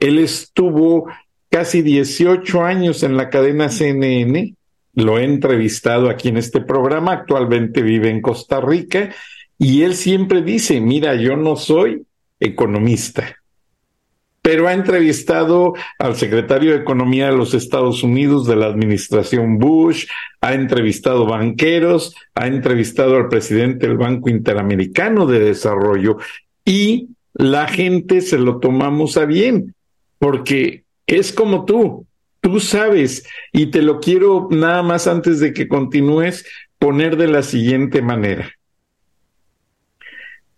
él 0.00 0.18
estuvo 0.18 1.06
casi 1.48 1.80
18 1.80 2.64
años 2.64 3.04
en 3.04 3.16
la 3.16 3.30
cadena 3.30 3.68
CNN, 3.68 4.56
lo 4.94 5.16
he 5.16 5.22
entrevistado 5.22 6.10
aquí 6.10 6.26
en 6.26 6.38
este 6.38 6.60
programa, 6.60 7.12
actualmente 7.12 7.82
vive 7.82 8.10
en 8.10 8.20
Costa 8.20 8.60
Rica, 8.60 9.14
y 9.58 9.82
él 9.82 9.94
siempre 9.94 10.42
dice, 10.42 10.80
mira, 10.80 11.14
yo 11.14 11.36
no 11.36 11.54
soy 11.54 12.04
economista, 12.40 13.36
pero 14.44 14.68
ha 14.68 14.74
entrevistado 14.74 15.72
al 15.98 16.16
secretario 16.16 16.72
de 16.72 16.82
Economía 16.82 17.30
de 17.30 17.36
los 17.36 17.54
Estados 17.54 18.02
Unidos 18.02 18.46
de 18.46 18.56
la 18.56 18.66
administración 18.66 19.56
Bush, 19.58 20.04
ha 20.42 20.52
entrevistado 20.52 21.24
banqueros, 21.24 22.14
ha 22.34 22.46
entrevistado 22.46 23.16
al 23.16 23.28
presidente 23.28 23.86
del 23.88 23.96
Banco 23.96 24.28
Interamericano 24.28 25.24
de 25.24 25.40
Desarrollo 25.40 26.18
y 26.62 27.08
la 27.32 27.66
gente 27.68 28.20
se 28.20 28.38
lo 28.38 28.58
tomamos 28.58 29.16
a 29.16 29.24
bien, 29.24 29.74
porque 30.18 30.84
es 31.06 31.32
como 31.32 31.64
tú, 31.64 32.06
tú 32.42 32.60
sabes, 32.60 33.26
y 33.50 33.70
te 33.70 33.80
lo 33.80 33.98
quiero 33.98 34.48
nada 34.50 34.82
más 34.82 35.06
antes 35.06 35.40
de 35.40 35.54
que 35.54 35.68
continúes 35.68 36.44
poner 36.78 37.16
de 37.16 37.28
la 37.28 37.42
siguiente 37.42 38.02
manera. 38.02 38.52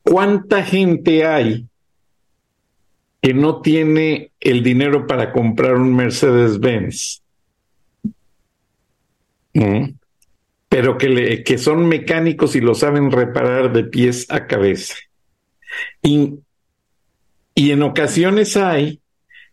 ¿Cuánta 0.03 0.65
gente 0.65 1.25
hay 1.25 1.69
que 3.21 3.35
no 3.35 3.61
tiene 3.61 4.33
el 4.41 4.63
dinero 4.63 5.07
para 5.07 5.33
comprar 5.33 5.77
un 5.77 5.95
Mercedes-Benz, 5.95 7.23
pero 10.69 10.99
que, 10.99 11.09
le, 11.09 11.43
que 11.43 11.59
son 11.59 11.89
mecánicos 11.89 12.57
y 12.57 12.61
lo 12.61 12.75
saben 12.75 13.11
reparar 13.11 13.73
de 13.73 13.85
pies 13.85 14.27
a 14.29 14.47
cabeza. 14.47 14.95
Y, 16.03 16.35
y 17.55 17.71
en 17.71 17.83
ocasiones 17.83 18.57
hay 18.57 19.01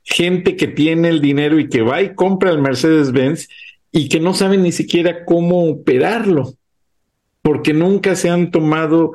gente 0.03 0.55
que 0.55 0.67
tiene 0.67 1.07
el 1.07 1.21
dinero 1.21 1.59
y 1.59 1.69
que 1.69 1.81
va 1.81 2.01
y 2.01 2.13
compra 2.13 2.51
el 2.51 2.61
Mercedes-Benz 2.61 3.47
y 3.91 4.09
que 4.09 4.19
no 4.19 4.33
saben 4.33 4.63
ni 4.63 4.71
siquiera 4.71 5.23
cómo 5.23 5.69
operarlo, 5.69 6.53
porque 7.41 7.73
nunca 7.73 8.15
se 8.15 8.29
han 8.29 8.51
tomado 8.51 9.13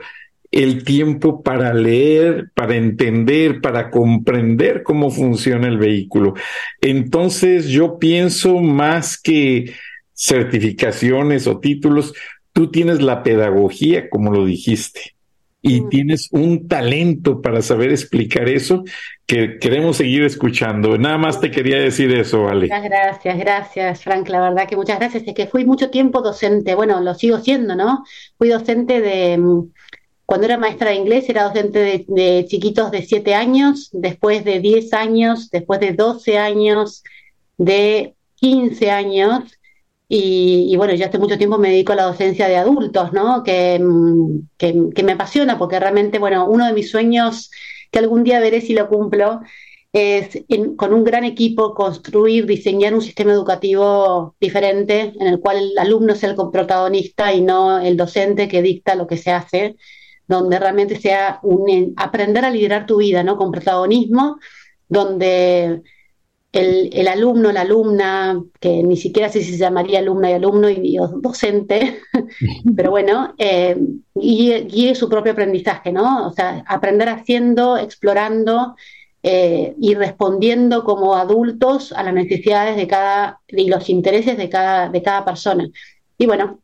el 0.50 0.84
tiempo 0.84 1.42
para 1.42 1.74
leer, 1.74 2.50
para 2.54 2.76
entender, 2.76 3.60
para 3.60 3.90
comprender 3.90 4.82
cómo 4.82 5.10
funciona 5.10 5.68
el 5.68 5.78
vehículo. 5.78 6.34
Entonces 6.80 7.66
yo 7.68 7.98
pienso 7.98 8.58
más 8.60 9.20
que 9.20 9.74
certificaciones 10.14 11.46
o 11.46 11.60
títulos, 11.60 12.12
tú 12.52 12.70
tienes 12.70 13.00
la 13.00 13.22
pedagogía, 13.22 14.08
como 14.10 14.32
lo 14.32 14.44
dijiste, 14.44 15.14
y 15.60 15.82
mm. 15.82 15.88
tienes 15.90 16.28
un 16.32 16.66
talento 16.66 17.40
para 17.40 17.62
saber 17.62 17.90
explicar 17.90 18.48
eso 18.48 18.84
que 19.26 19.58
queremos 19.58 19.98
seguir 19.98 20.22
escuchando. 20.22 20.96
Nada 20.96 21.18
más 21.18 21.40
te 21.40 21.50
quería 21.50 21.78
decir 21.78 22.12
eso, 22.12 22.44
Vale. 22.44 22.62
Muchas 22.62 22.82
gracias, 22.82 23.38
gracias, 23.38 24.02
Frank. 24.02 24.28
La 24.28 24.40
verdad 24.40 24.66
que 24.66 24.76
muchas 24.76 24.98
gracias. 24.98 25.24
Es 25.26 25.34
que 25.34 25.46
fui 25.46 25.64
mucho 25.64 25.90
tiempo 25.90 26.22
docente, 26.22 26.74
bueno, 26.74 27.00
lo 27.00 27.14
sigo 27.14 27.38
siendo, 27.38 27.76
¿no? 27.76 28.04
Fui 28.38 28.48
docente 28.48 29.00
de 29.00 29.36
mm, 29.36 29.70
cuando 30.28 30.44
era 30.44 30.58
maestra 30.58 30.90
de 30.90 30.96
inglés 30.96 31.26
era 31.30 31.44
docente 31.44 32.04
de, 32.06 32.44
chiquitos 32.46 32.90
de 32.90 33.00
7 33.00 33.34
años, 33.34 33.88
después 33.92 34.44
de 34.44 34.60
10 34.60 34.92
años, 34.92 35.48
después 35.50 35.80
de 35.80 35.94
12 35.94 36.36
años, 36.36 37.02
de 37.56 38.14
15 38.34 38.90
años, 38.90 39.44
Y, 40.08 40.74
bueno, 40.76 40.94
ya 40.94 41.06
hace 41.06 41.18
mucho 41.18 41.38
tiempo 41.38 41.56
me 41.58 41.70
dedico 41.70 41.92
a 41.92 41.96
la 41.96 42.04
docencia 42.04 42.46
de 42.46 42.56
adultos, 42.56 43.12
¿no? 43.14 43.42
Que, 43.42 43.80
que, 44.58 45.02
me 45.02 45.12
apasiona 45.12 45.58
porque 45.58 45.80
realmente, 45.80 46.18
bueno, 46.18 46.46
uno 46.46 46.66
de 46.66 46.74
mis 46.74 46.90
sueños 46.90 47.50
que 47.90 47.98
algún 47.98 48.22
día 48.24 48.40
veré 48.40 48.60
si 48.60 48.74
lo 48.74 48.88
cumplo 48.88 49.40
es 49.92 50.44
con 50.76 50.92
un 50.92 51.04
gran 51.04 51.24
equipo 51.24 51.74
construir, 51.74 52.44
diseñar 52.46 52.92
un 52.94 53.02
sistema 53.02 53.32
educativo 53.32 54.34
diferente 54.40 55.14
en 55.18 55.26
el 55.26 55.40
cual 55.40 55.56
el 55.58 55.78
alumno 55.78 56.14
sea 56.14 56.30
el 56.30 56.36
protagonista 56.36 57.32
y 57.32 57.40
no 57.40 57.78
el 57.78 57.96
docente 57.96 58.48
que 58.48 58.62
dicta 58.62 58.94
lo 58.94 59.06
que 59.06 59.16
se 59.16 59.30
hace, 59.30 59.76
donde 60.28 60.58
realmente 60.58 61.00
sea 61.00 61.40
un, 61.42 61.94
aprender 61.96 62.44
a 62.44 62.50
liderar 62.50 62.86
tu 62.86 62.98
vida, 62.98 63.22
¿no? 63.24 63.36
Con 63.36 63.50
protagonismo, 63.50 64.38
donde 64.88 65.82
el, 66.52 66.90
el, 66.92 67.08
alumno, 67.08 67.50
la 67.50 67.62
alumna, 67.62 68.42
que 68.60 68.82
ni 68.82 68.96
siquiera 68.96 69.30
sé 69.30 69.42
si 69.42 69.52
se 69.52 69.58
llamaría 69.58 69.98
alumna 70.00 70.30
y 70.30 70.34
alumno 70.34 70.68
y, 70.68 70.98
docente, 71.20 72.00
pero 72.76 72.90
bueno, 72.90 73.34
eh, 73.38 73.76
guíe, 74.14 74.94
su 74.94 75.08
propio 75.08 75.32
aprendizaje, 75.32 75.92
¿no? 75.92 76.28
O 76.28 76.32
sea, 76.32 76.62
aprender 76.66 77.08
haciendo, 77.08 77.78
explorando 77.78 78.76
eh, 79.22 79.74
y 79.80 79.94
respondiendo 79.94 80.84
como 80.84 81.16
adultos 81.16 81.92
a 81.92 82.02
las 82.02 82.14
necesidades 82.14 82.76
de 82.76 82.86
cada 82.86 83.40
y 83.48 83.68
los 83.68 83.88
intereses 83.88 84.36
de 84.36 84.48
cada, 84.50 84.90
de 84.90 85.02
cada 85.02 85.24
persona. 85.24 85.68
Y 86.18 86.26
bueno, 86.26 86.60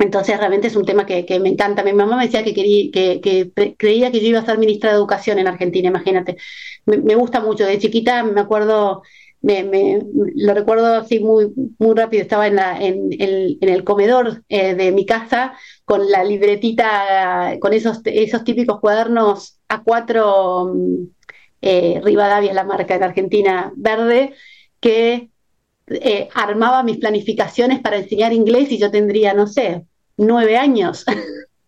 entonces 0.00 0.38
realmente 0.38 0.68
es 0.68 0.76
un 0.76 0.84
tema 0.86 1.04
que, 1.06 1.24
me 1.40 1.50
encanta. 1.50 1.82
Mi 1.82 1.92
mamá 1.92 2.16
me 2.16 2.24
decía 2.24 2.42
que, 2.42 2.54
quería, 2.54 2.90
que, 2.90 3.52
creía 3.76 4.10
que 4.10 4.20
yo 4.20 4.28
iba 4.28 4.40
a 4.40 4.46
ser 4.46 4.58
ministra 4.58 4.90
de 4.90 4.96
Educación 4.96 5.38
en 5.38 5.46
Argentina, 5.46 5.88
imagínate. 5.88 6.36
Me, 6.86 7.14
gusta 7.14 7.40
mucho. 7.40 7.66
De 7.66 7.78
chiquita 7.78 8.22
me 8.22 8.40
acuerdo, 8.40 9.02
me, 9.42 10.00
lo 10.36 10.54
recuerdo 10.54 10.94
así 10.94 11.20
muy, 11.20 11.52
muy 11.78 11.94
rápido. 11.94 12.22
Estaba 12.22 12.46
en, 12.46 12.56
la, 12.56 12.80
en, 12.80 13.10
el 13.60 13.84
comedor 13.84 14.42
eh, 14.48 14.74
de 14.74 14.90
mi 14.92 15.04
casa 15.04 15.54
con 15.84 16.10
la 16.10 16.24
libretita, 16.24 17.56
con 17.60 17.74
esos, 17.74 18.00
esos 18.04 18.42
típicos 18.44 18.80
cuadernos 18.80 19.60
A4 19.68 20.74
mm, 20.74 21.08
eh, 21.62 22.00
Rivadavia, 22.02 22.54
la 22.54 22.64
marca 22.64 22.94
en 22.94 23.02
Argentina 23.02 23.70
verde, 23.76 24.32
que 24.80 25.30
eh, 25.88 26.28
armaba 26.34 26.82
mis 26.84 26.98
planificaciones 26.98 27.80
para 27.80 27.98
enseñar 27.98 28.32
inglés 28.32 28.70
y 28.70 28.78
yo 28.78 28.90
tendría, 28.90 29.34
no 29.34 29.46
sé, 29.46 29.84
nueve 30.20 30.56
años. 30.56 31.04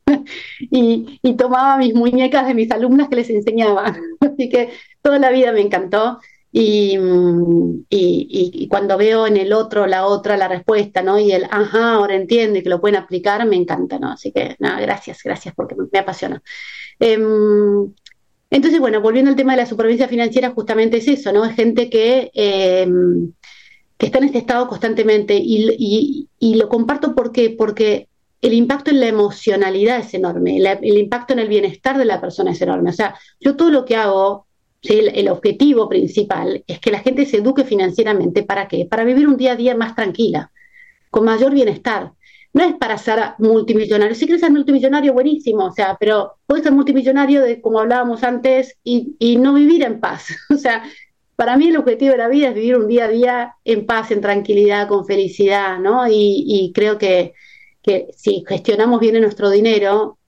y, 0.70 1.34
tomaba 1.36 1.78
mis 1.78 1.94
muñecas 1.94 2.46
de 2.46 2.54
mis 2.54 2.70
alumnas 2.70 3.08
que 3.08 3.16
les 3.16 3.30
enseñaba. 3.30 3.96
Así 4.20 4.48
que 4.48 4.70
toda 5.00 5.18
la 5.18 5.30
vida 5.30 5.52
me 5.52 5.60
encantó. 5.60 6.20
Y, 6.54 6.98
y, 7.88 8.68
cuando 8.68 8.98
veo 8.98 9.26
en 9.26 9.38
el 9.38 9.54
otro, 9.54 9.86
la 9.86 10.06
otra, 10.06 10.36
la 10.36 10.48
respuesta, 10.48 11.02
¿no? 11.02 11.18
Y 11.18 11.32
el, 11.32 11.44
ajá, 11.44 11.94
ahora 11.94 12.14
entiendo 12.14 12.58
y 12.58 12.62
que 12.62 12.68
lo 12.68 12.80
pueden 12.80 12.96
aplicar, 12.96 13.46
me 13.46 13.56
encanta, 13.56 13.98
¿no? 13.98 14.12
Así 14.12 14.32
que, 14.32 14.56
nada, 14.58 14.78
gracias, 14.80 15.22
gracias 15.24 15.54
porque 15.54 15.74
me, 15.90 15.98
apasiona. 15.98 16.42
Em, 17.00 17.90
entonces, 18.50 18.80
bueno, 18.80 19.00
volviendo 19.00 19.30
al 19.30 19.36
tema 19.36 19.52
de 19.52 19.62
la 19.62 19.66
supervivencia 19.66 20.08
financiera, 20.08 20.50
justamente 20.50 20.98
es 20.98 21.08
eso, 21.08 21.32
¿no? 21.32 21.42
Es 21.46 21.56
gente 21.56 21.88
que, 21.88 22.30
em, 22.34 23.32
que 23.96 24.06
está 24.06 24.18
en 24.18 24.24
este 24.24 24.38
estado 24.38 24.68
constantemente 24.68 25.34
y, 25.42 26.28
y 26.38 26.54
lo 26.56 26.68
comparto 26.68 27.14
porque, 27.14 27.48
porque 27.48 28.08
el 28.42 28.54
impacto 28.54 28.90
en 28.90 29.00
la 29.00 29.06
emocionalidad 29.06 30.00
es 30.00 30.12
enorme, 30.14 30.58
el, 30.58 30.98
impacto 30.98 31.32
en 31.32 31.38
el 31.38 31.48
bienestar 31.48 31.96
de 31.96 32.04
la 32.04 32.20
persona 32.20 32.50
es 32.50 32.60
enorme. 32.60 32.90
O 32.90 32.92
sea, 32.92 33.14
yo 33.40 33.54
todo 33.54 33.70
lo 33.70 33.84
que 33.84 33.94
hago, 33.94 34.48
el, 34.82 35.28
objetivo 35.28 35.88
principal 35.88 36.64
es 36.66 36.80
que 36.80 36.90
la 36.90 36.98
gente 36.98 37.24
se 37.24 37.36
eduque 37.36 37.62
financieramente. 37.62 38.42
¿Para 38.42 38.66
qué? 38.66 38.84
Para 38.84 39.04
vivir 39.04 39.28
un 39.28 39.36
día 39.36 39.52
a 39.52 39.56
día 39.56 39.76
más 39.76 39.94
tranquila, 39.94 40.50
con 41.08 41.24
mayor 41.24 41.54
bienestar. 41.54 42.12
No 42.52 42.64
es 42.64 42.74
para 42.74 42.98
ser 42.98 43.20
multimillonario. 43.38 44.16
Si 44.16 44.26
quieres 44.26 44.40
ser 44.40 44.50
multimillonario, 44.50 45.14
buenísimo, 45.14 45.66
o 45.66 45.72
sea, 45.72 45.96
pero 45.98 46.34
puedes 46.44 46.64
ser 46.64 46.72
multimillonario, 46.72 47.42
de, 47.42 47.60
como 47.60 47.78
hablábamos 47.78 48.24
antes, 48.24 48.76
y, 48.82 49.36
no 49.36 49.54
vivir 49.54 49.84
en 49.84 50.00
paz. 50.00 50.26
O 50.50 50.56
sea, 50.56 50.82
para 51.36 51.56
mí 51.56 51.68
el 51.68 51.76
objetivo 51.76 52.10
de 52.10 52.18
la 52.18 52.28
vida 52.28 52.48
es 52.48 52.54
vivir 52.54 52.76
un 52.76 52.88
día 52.88 53.04
a 53.04 53.08
día 53.08 53.54
en 53.64 53.86
paz, 53.86 54.10
en 54.10 54.20
tranquilidad, 54.20 54.88
con 54.88 55.06
felicidad, 55.06 55.78
¿no? 55.78 56.06
y 56.08 56.72
creo 56.74 56.98
que, 56.98 57.34
que 57.82 58.08
si 58.16 58.44
gestionamos 58.46 59.00
bien 59.00 59.20
nuestro 59.20 59.50
dinero, 59.50 60.18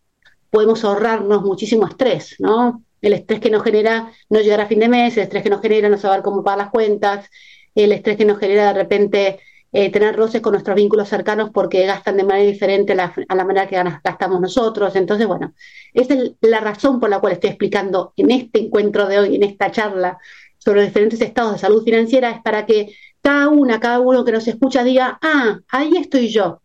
podemos 0.50 0.84
ahorrarnos 0.84 1.42
muchísimo 1.42 1.86
estrés, 1.86 2.36
¿no? 2.38 2.82
El 3.00 3.12
estrés 3.12 3.40
que 3.40 3.50
nos 3.50 3.62
genera 3.62 4.12
no 4.30 4.40
llegar 4.40 4.60
a 4.60 4.66
fin 4.66 4.80
de 4.80 4.88
mes, 4.88 5.16
el 5.16 5.24
estrés 5.24 5.42
que 5.42 5.50
nos 5.50 5.60
genera 5.60 5.88
no 5.88 5.98
saber 5.98 6.22
cómo 6.22 6.42
pagar 6.42 6.58
las 6.58 6.70
cuentas, 6.70 7.28
el 7.74 7.92
estrés 7.92 8.16
que 8.16 8.24
nos 8.24 8.38
genera 8.38 8.68
de 8.68 8.74
repente 8.74 9.40
eh, 9.72 9.90
tener 9.90 10.14
roces 10.14 10.40
con 10.40 10.52
nuestros 10.52 10.76
vínculos 10.76 11.08
cercanos 11.08 11.50
porque 11.50 11.84
gastan 11.84 12.16
de 12.16 12.22
manera 12.22 12.46
diferente 12.48 12.92
a 12.92 13.34
la 13.34 13.44
manera 13.44 13.66
que 13.66 13.82
gastamos 14.04 14.40
nosotros. 14.40 14.94
Entonces, 14.94 15.26
bueno, 15.26 15.52
esa 15.92 16.14
es 16.14 16.32
la 16.40 16.60
razón 16.60 17.00
por 17.00 17.10
la 17.10 17.18
cual 17.18 17.32
estoy 17.32 17.50
explicando 17.50 18.12
en 18.16 18.30
este 18.30 18.60
encuentro 18.60 19.06
de 19.06 19.18
hoy, 19.18 19.34
en 19.34 19.42
esta 19.42 19.72
charla 19.72 20.18
sobre 20.58 20.84
diferentes 20.84 21.20
estados 21.20 21.54
de 21.54 21.58
salud 21.58 21.82
financiera, 21.82 22.30
es 22.30 22.40
para 22.42 22.64
que 22.66 22.94
cada 23.20 23.48
una, 23.48 23.80
cada 23.80 23.98
uno 23.98 24.24
que 24.24 24.32
nos 24.32 24.46
escucha 24.46 24.84
diga, 24.84 25.18
ah, 25.20 25.58
ahí 25.68 25.90
estoy 25.96 26.28
yo, 26.28 26.62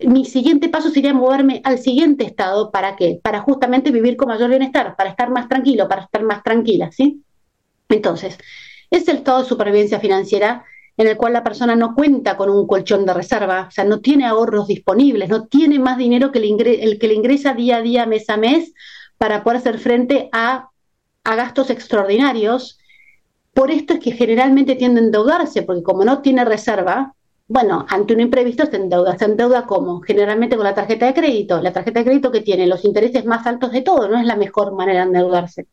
mi 0.00 0.24
siguiente 0.24 0.68
paso 0.68 0.90
sería 0.90 1.14
moverme 1.14 1.60
al 1.64 1.78
siguiente 1.78 2.24
estado. 2.24 2.70
¿Para 2.70 2.96
qué? 2.96 3.18
Para 3.22 3.40
justamente 3.40 3.90
vivir 3.90 4.16
con 4.16 4.28
mayor 4.28 4.50
bienestar, 4.50 4.94
para 4.96 5.10
estar 5.10 5.30
más 5.30 5.48
tranquilo, 5.48 5.88
para 5.88 6.02
estar 6.02 6.22
más 6.22 6.42
tranquila, 6.42 6.90
¿sí? 6.92 7.22
Entonces, 7.88 8.38
es 8.90 9.08
el 9.08 9.18
estado 9.18 9.42
de 9.42 9.48
supervivencia 9.48 10.00
financiera 10.00 10.64
en 10.96 11.06
el 11.08 11.16
cual 11.16 11.34
la 11.34 11.44
persona 11.44 11.76
no 11.76 11.94
cuenta 11.94 12.36
con 12.36 12.48
un 12.48 12.66
colchón 12.66 13.04
de 13.04 13.12
reserva, 13.12 13.66
o 13.68 13.70
sea, 13.70 13.84
no 13.84 14.00
tiene 14.00 14.24
ahorros 14.24 14.66
disponibles, 14.66 15.28
no 15.28 15.46
tiene 15.46 15.78
más 15.78 15.98
dinero 15.98 16.32
que 16.32 16.38
el 16.38 16.98
que 16.98 17.08
le 17.08 17.14
ingresa 17.14 17.52
día 17.52 17.76
a 17.76 17.82
día, 17.82 18.06
mes 18.06 18.30
a 18.30 18.38
mes, 18.38 18.72
para 19.18 19.44
poder 19.44 19.58
hacer 19.58 19.78
frente 19.78 20.28
a, 20.32 20.70
a 21.24 21.36
gastos 21.36 21.68
extraordinarios. 21.68 22.78
Por 23.52 23.70
esto 23.70 23.94
es 23.94 24.00
que 24.00 24.12
generalmente 24.12 24.74
tiende 24.74 25.00
a 25.00 25.04
endeudarse, 25.04 25.62
porque 25.62 25.82
como 25.82 26.04
no 26.04 26.22
tiene 26.22 26.44
reserva, 26.44 27.14
bueno, 27.48 27.86
ante 27.88 28.14
un 28.14 28.20
imprevisto 28.20 28.66
se 28.66 28.76
endeuda. 28.76 29.16
¿Se 29.18 29.24
endeuda 29.24 29.66
cómo? 29.66 30.00
Generalmente 30.00 30.56
con 30.56 30.64
la 30.64 30.74
tarjeta 30.74 31.06
de 31.06 31.14
crédito. 31.14 31.60
La 31.62 31.72
tarjeta 31.72 32.00
de 32.00 32.06
crédito 32.06 32.32
que 32.32 32.40
tiene 32.40 32.66
los 32.66 32.84
intereses 32.84 33.24
más 33.24 33.46
altos 33.46 33.72
de 33.72 33.82
todo, 33.82 34.08
no 34.08 34.18
es 34.18 34.26
la 34.26 34.36
mejor 34.36 34.74
manera 34.74 35.00
de 35.00 35.06
endeudarse. 35.06 35.68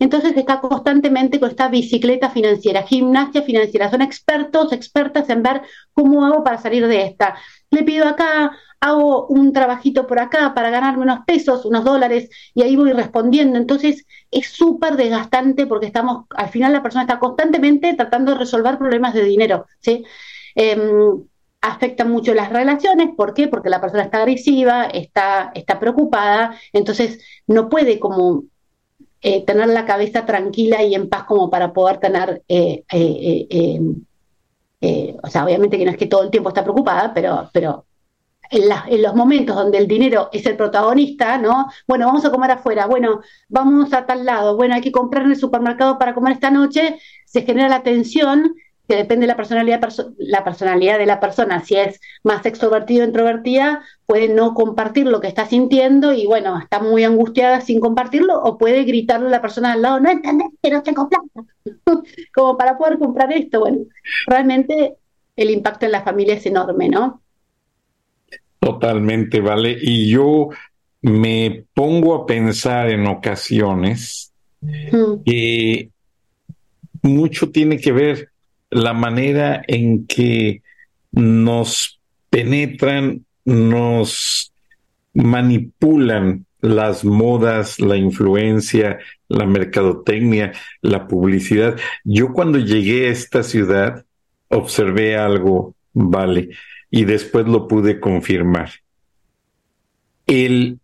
Entonces 0.00 0.36
está 0.36 0.60
constantemente 0.60 1.38
con 1.38 1.50
esta 1.50 1.68
bicicleta 1.68 2.28
financiera, 2.30 2.82
gimnasia 2.82 3.42
financiera. 3.42 3.88
Son 3.88 4.02
expertos, 4.02 4.72
expertas 4.72 5.30
en 5.30 5.44
ver 5.44 5.62
cómo 5.92 6.26
hago 6.26 6.42
para 6.42 6.58
salir 6.58 6.88
de 6.88 7.04
esta. 7.04 7.36
Le 7.70 7.84
pido 7.84 8.08
acá, 8.08 8.50
hago 8.80 9.28
un 9.28 9.52
trabajito 9.52 10.08
por 10.08 10.18
acá 10.18 10.54
para 10.54 10.70
ganarme 10.70 11.04
unos 11.04 11.20
pesos, 11.24 11.64
unos 11.64 11.84
dólares, 11.84 12.30
y 12.52 12.62
ahí 12.62 12.74
voy 12.74 12.92
respondiendo. 12.92 13.58
Entonces 13.58 14.04
es 14.32 14.48
súper 14.48 14.96
desgastante 14.96 15.68
porque 15.68 15.86
estamos, 15.86 16.24
al 16.30 16.48
final 16.48 16.72
la 16.72 16.82
persona 16.82 17.02
está 17.02 17.20
constantemente 17.20 17.94
tratando 17.94 18.32
de 18.32 18.38
resolver 18.38 18.78
problemas 18.78 19.14
de 19.14 19.22
dinero, 19.22 19.66
¿sí? 19.78 20.04
Eh, 20.54 20.76
afecta 21.62 22.04
mucho 22.04 22.34
las 22.34 22.50
relaciones, 22.50 23.10
¿por 23.16 23.34
qué? 23.34 23.48
Porque 23.48 23.70
la 23.70 23.80
persona 23.80 24.02
está 24.02 24.18
agresiva, 24.18 24.86
está, 24.86 25.52
está 25.54 25.78
preocupada, 25.78 26.58
entonces 26.72 27.24
no 27.46 27.68
puede 27.68 28.00
como 28.00 28.44
eh, 29.20 29.44
tener 29.44 29.68
la 29.68 29.86
cabeza 29.86 30.26
tranquila 30.26 30.82
y 30.82 30.96
en 30.96 31.08
paz 31.08 31.22
como 31.24 31.48
para 31.48 31.72
poder 31.72 31.98
tener, 31.98 32.42
eh, 32.48 32.82
eh, 32.88 33.80
o 35.22 35.28
sea, 35.28 35.44
obviamente 35.44 35.78
que 35.78 35.84
no 35.84 35.92
es 35.92 35.96
que 35.96 36.06
todo 36.06 36.24
el 36.24 36.30
tiempo 36.30 36.48
está 36.48 36.64
preocupada, 36.64 37.14
pero, 37.14 37.48
pero 37.52 37.86
en, 38.50 38.64
en, 38.88 39.02
los 39.02 39.14
momentos 39.14 39.54
donde 39.54 39.78
el 39.78 39.86
dinero 39.86 40.30
es 40.32 40.44
el 40.46 40.56
protagonista, 40.56 41.38
¿no? 41.38 41.68
Bueno, 41.86 42.06
vamos 42.06 42.24
a 42.24 42.32
comer 42.32 42.50
afuera, 42.50 42.86
bueno, 42.86 43.20
vamos 43.48 43.92
a 43.92 44.04
tal 44.04 44.24
lado, 44.24 44.56
bueno, 44.56 44.74
hay 44.74 44.80
que 44.80 44.90
comprar 44.90 45.24
en 45.24 45.30
el 45.30 45.36
supermercado 45.36 45.96
para 45.96 46.12
comer 46.12 46.32
esta 46.32 46.50
noche, 46.50 46.98
se 47.24 47.42
genera 47.42 47.68
la 47.68 47.84
tensión 47.84 48.56
que 48.88 48.96
depende 48.96 49.22
de 49.22 49.28
la 49.28 49.36
personalidad, 49.36 49.80
la 50.18 50.44
personalidad 50.44 50.98
de 50.98 51.06
la 51.06 51.20
persona, 51.20 51.64
si 51.64 51.76
es 51.76 52.00
más 52.24 52.44
extrovertido 52.44 53.04
o 53.04 53.06
introvertida, 53.06 53.82
puede 54.06 54.28
no 54.28 54.54
compartir 54.54 55.06
lo 55.06 55.20
que 55.20 55.28
está 55.28 55.46
sintiendo 55.46 56.12
y 56.12 56.26
bueno, 56.26 56.58
está 56.58 56.80
muy 56.80 57.04
angustiada 57.04 57.60
sin 57.60 57.80
compartirlo, 57.80 58.42
o 58.42 58.58
puede 58.58 58.84
gritarle 58.84 59.28
a 59.28 59.30
la 59.30 59.42
persona 59.42 59.72
al 59.72 59.82
lado, 59.82 60.00
no 60.00 60.10
entendés 60.10 60.48
que 60.60 60.70
no 60.70 60.82
tengo 60.82 61.08
plata, 61.08 61.48
como 62.34 62.56
para 62.56 62.76
poder 62.76 62.98
comprar 62.98 63.32
esto. 63.32 63.60
Bueno, 63.60 63.78
realmente 64.26 64.96
el 65.36 65.50
impacto 65.50 65.86
en 65.86 65.92
la 65.92 66.02
familia 66.02 66.34
es 66.34 66.46
enorme, 66.46 66.88
¿no? 66.88 67.22
Totalmente, 68.58 69.40
vale. 69.40 69.76
Y 69.80 70.10
yo 70.10 70.50
me 71.02 71.64
pongo 71.74 72.14
a 72.14 72.26
pensar 72.26 72.90
en 72.90 73.06
ocasiones 73.06 74.32
que 75.24 75.90
mucho 77.02 77.50
tiene 77.50 77.78
que 77.78 77.90
ver 77.90 78.31
la 78.72 78.94
manera 78.94 79.62
en 79.68 80.06
que 80.06 80.62
nos 81.12 82.00
penetran, 82.30 83.24
nos 83.44 84.52
manipulan 85.12 86.46
las 86.60 87.04
modas, 87.04 87.78
la 87.80 87.96
influencia, 87.96 88.98
la 89.28 89.44
mercadotecnia, 89.46 90.52
la 90.80 91.06
publicidad. 91.06 91.76
Yo 92.04 92.32
cuando 92.32 92.58
llegué 92.58 93.06
a 93.08 93.10
esta 93.10 93.42
ciudad 93.42 94.04
observé 94.48 95.16
algo 95.16 95.74
vale, 95.92 96.50
y 96.90 97.04
después 97.04 97.46
lo 97.46 97.68
pude 97.68 98.00
confirmar. 98.00 98.70
El 100.26 100.78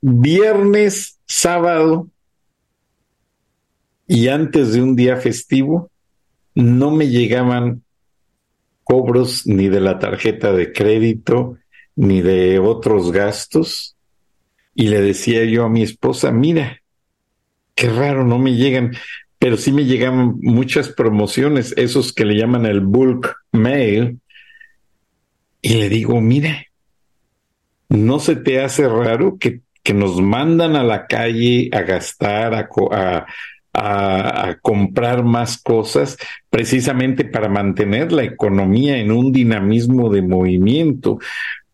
viernes, 0.00 1.18
sábado 1.26 2.08
y 4.06 4.28
antes 4.28 4.72
de 4.72 4.82
un 4.82 4.94
día 4.96 5.16
festivo, 5.16 5.90
no 6.54 6.90
me 6.90 7.08
llegaban 7.08 7.82
cobros 8.84 9.46
ni 9.46 9.68
de 9.68 9.80
la 9.80 9.98
tarjeta 9.98 10.52
de 10.52 10.72
crédito, 10.72 11.58
ni 11.96 12.20
de 12.22 12.58
otros 12.58 13.12
gastos. 13.12 13.96
Y 14.74 14.88
le 14.88 15.00
decía 15.00 15.44
yo 15.44 15.64
a 15.64 15.68
mi 15.68 15.82
esposa, 15.82 16.30
mira, 16.30 16.80
qué 17.74 17.88
raro, 17.88 18.24
no 18.24 18.38
me 18.38 18.54
llegan, 18.54 18.92
pero 19.38 19.56
sí 19.56 19.72
me 19.72 19.84
llegan 19.84 20.36
muchas 20.40 20.88
promociones, 20.88 21.74
esos 21.76 22.12
que 22.12 22.24
le 22.24 22.36
llaman 22.36 22.66
el 22.66 22.80
bulk 22.80 23.36
mail. 23.52 24.20
Y 25.62 25.74
le 25.74 25.88
digo, 25.88 26.20
mira, 26.20 26.66
¿no 27.88 28.18
se 28.18 28.36
te 28.36 28.60
hace 28.60 28.88
raro 28.88 29.38
que, 29.38 29.60
que 29.82 29.94
nos 29.94 30.20
mandan 30.20 30.76
a 30.76 30.82
la 30.82 31.06
calle 31.06 31.70
a 31.72 31.82
gastar, 31.82 32.54
a, 32.54 33.26
a, 33.74 34.56
comprar 34.62 35.24
más 35.24 35.58
cosas 35.58 36.16
precisamente 36.48 37.24
para 37.24 37.48
mantener 37.48 38.12
la 38.12 38.22
economía 38.22 38.98
en 38.98 39.10
un 39.10 39.32
dinamismo 39.32 40.10
de 40.10 40.22
movimiento, 40.22 41.18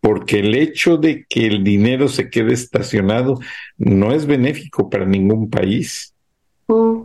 porque 0.01 0.39
el 0.39 0.55
hecho 0.55 0.97
de 0.97 1.25
que 1.29 1.45
el 1.45 1.63
dinero 1.63 2.07
se 2.07 2.29
quede 2.29 2.53
estacionado 2.53 3.39
no 3.77 4.13
es 4.13 4.25
benéfico 4.25 4.89
para 4.89 5.05
ningún 5.05 5.49
país. 5.49 6.13
Mm. 6.67 7.03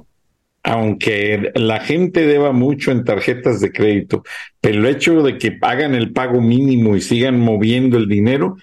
Aunque 0.62 1.52
la 1.54 1.78
gente 1.80 2.26
deba 2.26 2.50
mucho 2.50 2.90
en 2.90 3.04
tarjetas 3.04 3.60
de 3.60 3.70
crédito, 3.70 4.24
pero 4.60 4.80
el 4.80 4.86
hecho 4.86 5.22
de 5.22 5.38
que 5.38 5.52
pagan 5.52 5.94
el 5.94 6.12
pago 6.12 6.40
mínimo 6.40 6.96
y 6.96 7.02
sigan 7.02 7.38
moviendo 7.38 7.98
el 7.98 8.08
dinero, 8.08 8.56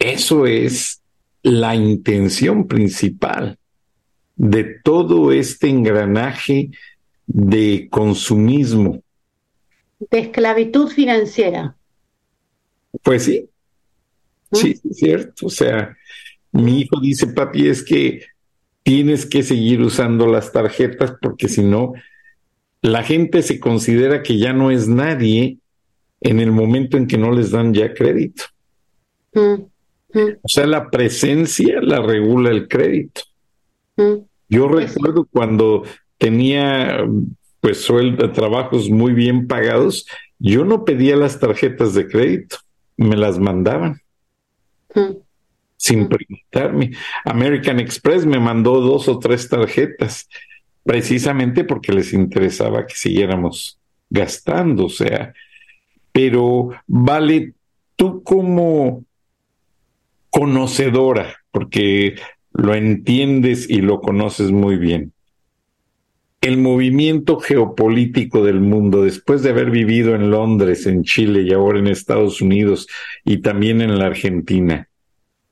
eso 0.00 0.46
es 0.46 1.00
la 1.42 1.76
intención 1.76 2.66
principal 2.66 3.58
de 4.36 4.64
todo 4.82 5.32
este 5.32 5.68
engranaje 5.68 6.70
de 7.26 7.88
consumismo. 7.90 9.02
De 10.10 10.18
esclavitud 10.18 10.88
financiera. 10.88 11.76
Pues 13.02 13.24
sí, 13.24 13.48
sí, 14.52 14.80
es 14.88 14.96
cierto. 14.96 15.46
O 15.46 15.50
sea, 15.50 15.96
mi 16.52 16.80
hijo 16.80 17.00
dice, 17.00 17.26
papi, 17.28 17.68
es 17.68 17.82
que 17.82 18.22
tienes 18.82 19.26
que 19.26 19.42
seguir 19.42 19.80
usando 19.80 20.26
las 20.26 20.52
tarjetas 20.52 21.14
porque 21.20 21.48
si 21.48 21.62
no, 21.62 21.94
la 22.82 23.02
gente 23.02 23.42
se 23.42 23.58
considera 23.58 24.22
que 24.22 24.38
ya 24.38 24.52
no 24.52 24.70
es 24.70 24.88
nadie 24.88 25.58
en 26.20 26.40
el 26.40 26.52
momento 26.52 26.96
en 26.96 27.06
que 27.06 27.18
no 27.18 27.32
les 27.32 27.50
dan 27.50 27.72
ya 27.72 27.94
crédito. 27.94 28.44
Mm, 29.32 29.54
mm. 30.12 30.36
O 30.42 30.48
sea, 30.48 30.66
la 30.66 30.90
presencia 30.90 31.80
la 31.80 32.00
regula 32.00 32.50
el 32.50 32.68
crédito. 32.68 33.22
Yo 33.96 34.68
pues 34.68 34.94
recuerdo 34.94 35.26
cuando 35.30 35.84
tenía 36.18 37.04
pues 37.60 37.80
sueldo, 37.80 38.30
trabajos 38.32 38.90
muy 38.90 39.14
bien 39.14 39.46
pagados, 39.46 40.06
yo 40.38 40.64
no 40.64 40.84
pedía 40.84 41.16
las 41.16 41.40
tarjetas 41.40 41.94
de 41.94 42.06
crédito, 42.06 42.58
me 42.96 43.16
las 43.16 43.38
mandaban. 43.38 44.02
Sin 45.76 46.08
preguntarme. 46.08 46.92
American 47.24 47.80
Express 47.80 48.26
me 48.26 48.38
mandó 48.38 48.80
dos 48.80 49.08
o 49.08 49.18
tres 49.18 49.48
tarjetas, 49.48 50.28
precisamente 50.82 51.64
porque 51.64 51.92
les 51.92 52.12
interesaba 52.12 52.86
que 52.86 52.94
siguiéramos 52.94 53.78
gastando, 54.10 54.86
o 54.86 54.90
sea, 54.90 55.32
pero 56.12 56.70
vale, 56.86 57.54
tú 57.96 58.22
como 58.22 59.04
conocedora, 60.30 61.34
porque 61.50 62.16
lo 62.54 62.74
entiendes 62.74 63.68
y 63.68 63.82
lo 63.82 64.00
conoces 64.00 64.50
muy 64.50 64.76
bien. 64.76 65.12
El 66.40 66.56
movimiento 66.58 67.40
geopolítico 67.40 68.44
del 68.44 68.60
mundo, 68.60 69.02
después 69.02 69.42
de 69.42 69.50
haber 69.50 69.70
vivido 69.70 70.14
en 70.14 70.30
Londres, 70.30 70.86
en 70.86 71.02
Chile 71.02 71.42
y 71.42 71.52
ahora 71.52 71.78
en 71.78 71.88
Estados 71.88 72.40
Unidos 72.40 72.86
y 73.24 73.38
también 73.38 73.80
en 73.80 73.98
la 73.98 74.06
Argentina, 74.06 74.88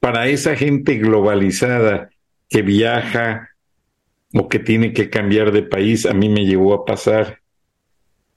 para 0.01 0.29
esa 0.29 0.55
gente 0.55 0.97
globalizada 0.97 2.11
que 2.49 2.63
viaja 2.63 3.49
o 4.35 4.49
que 4.49 4.59
tiene 4.59 4.93
que 4.93 5.11
cambiar 5.11 5.53
de 5.53 5.63
país, 5.63 6.07
a 6.07 6.15
mí 6.15 6.29
me 6.29 6.47
llevó 6.47 6.75
a 6.75 6.85
pasar 6.85 7.41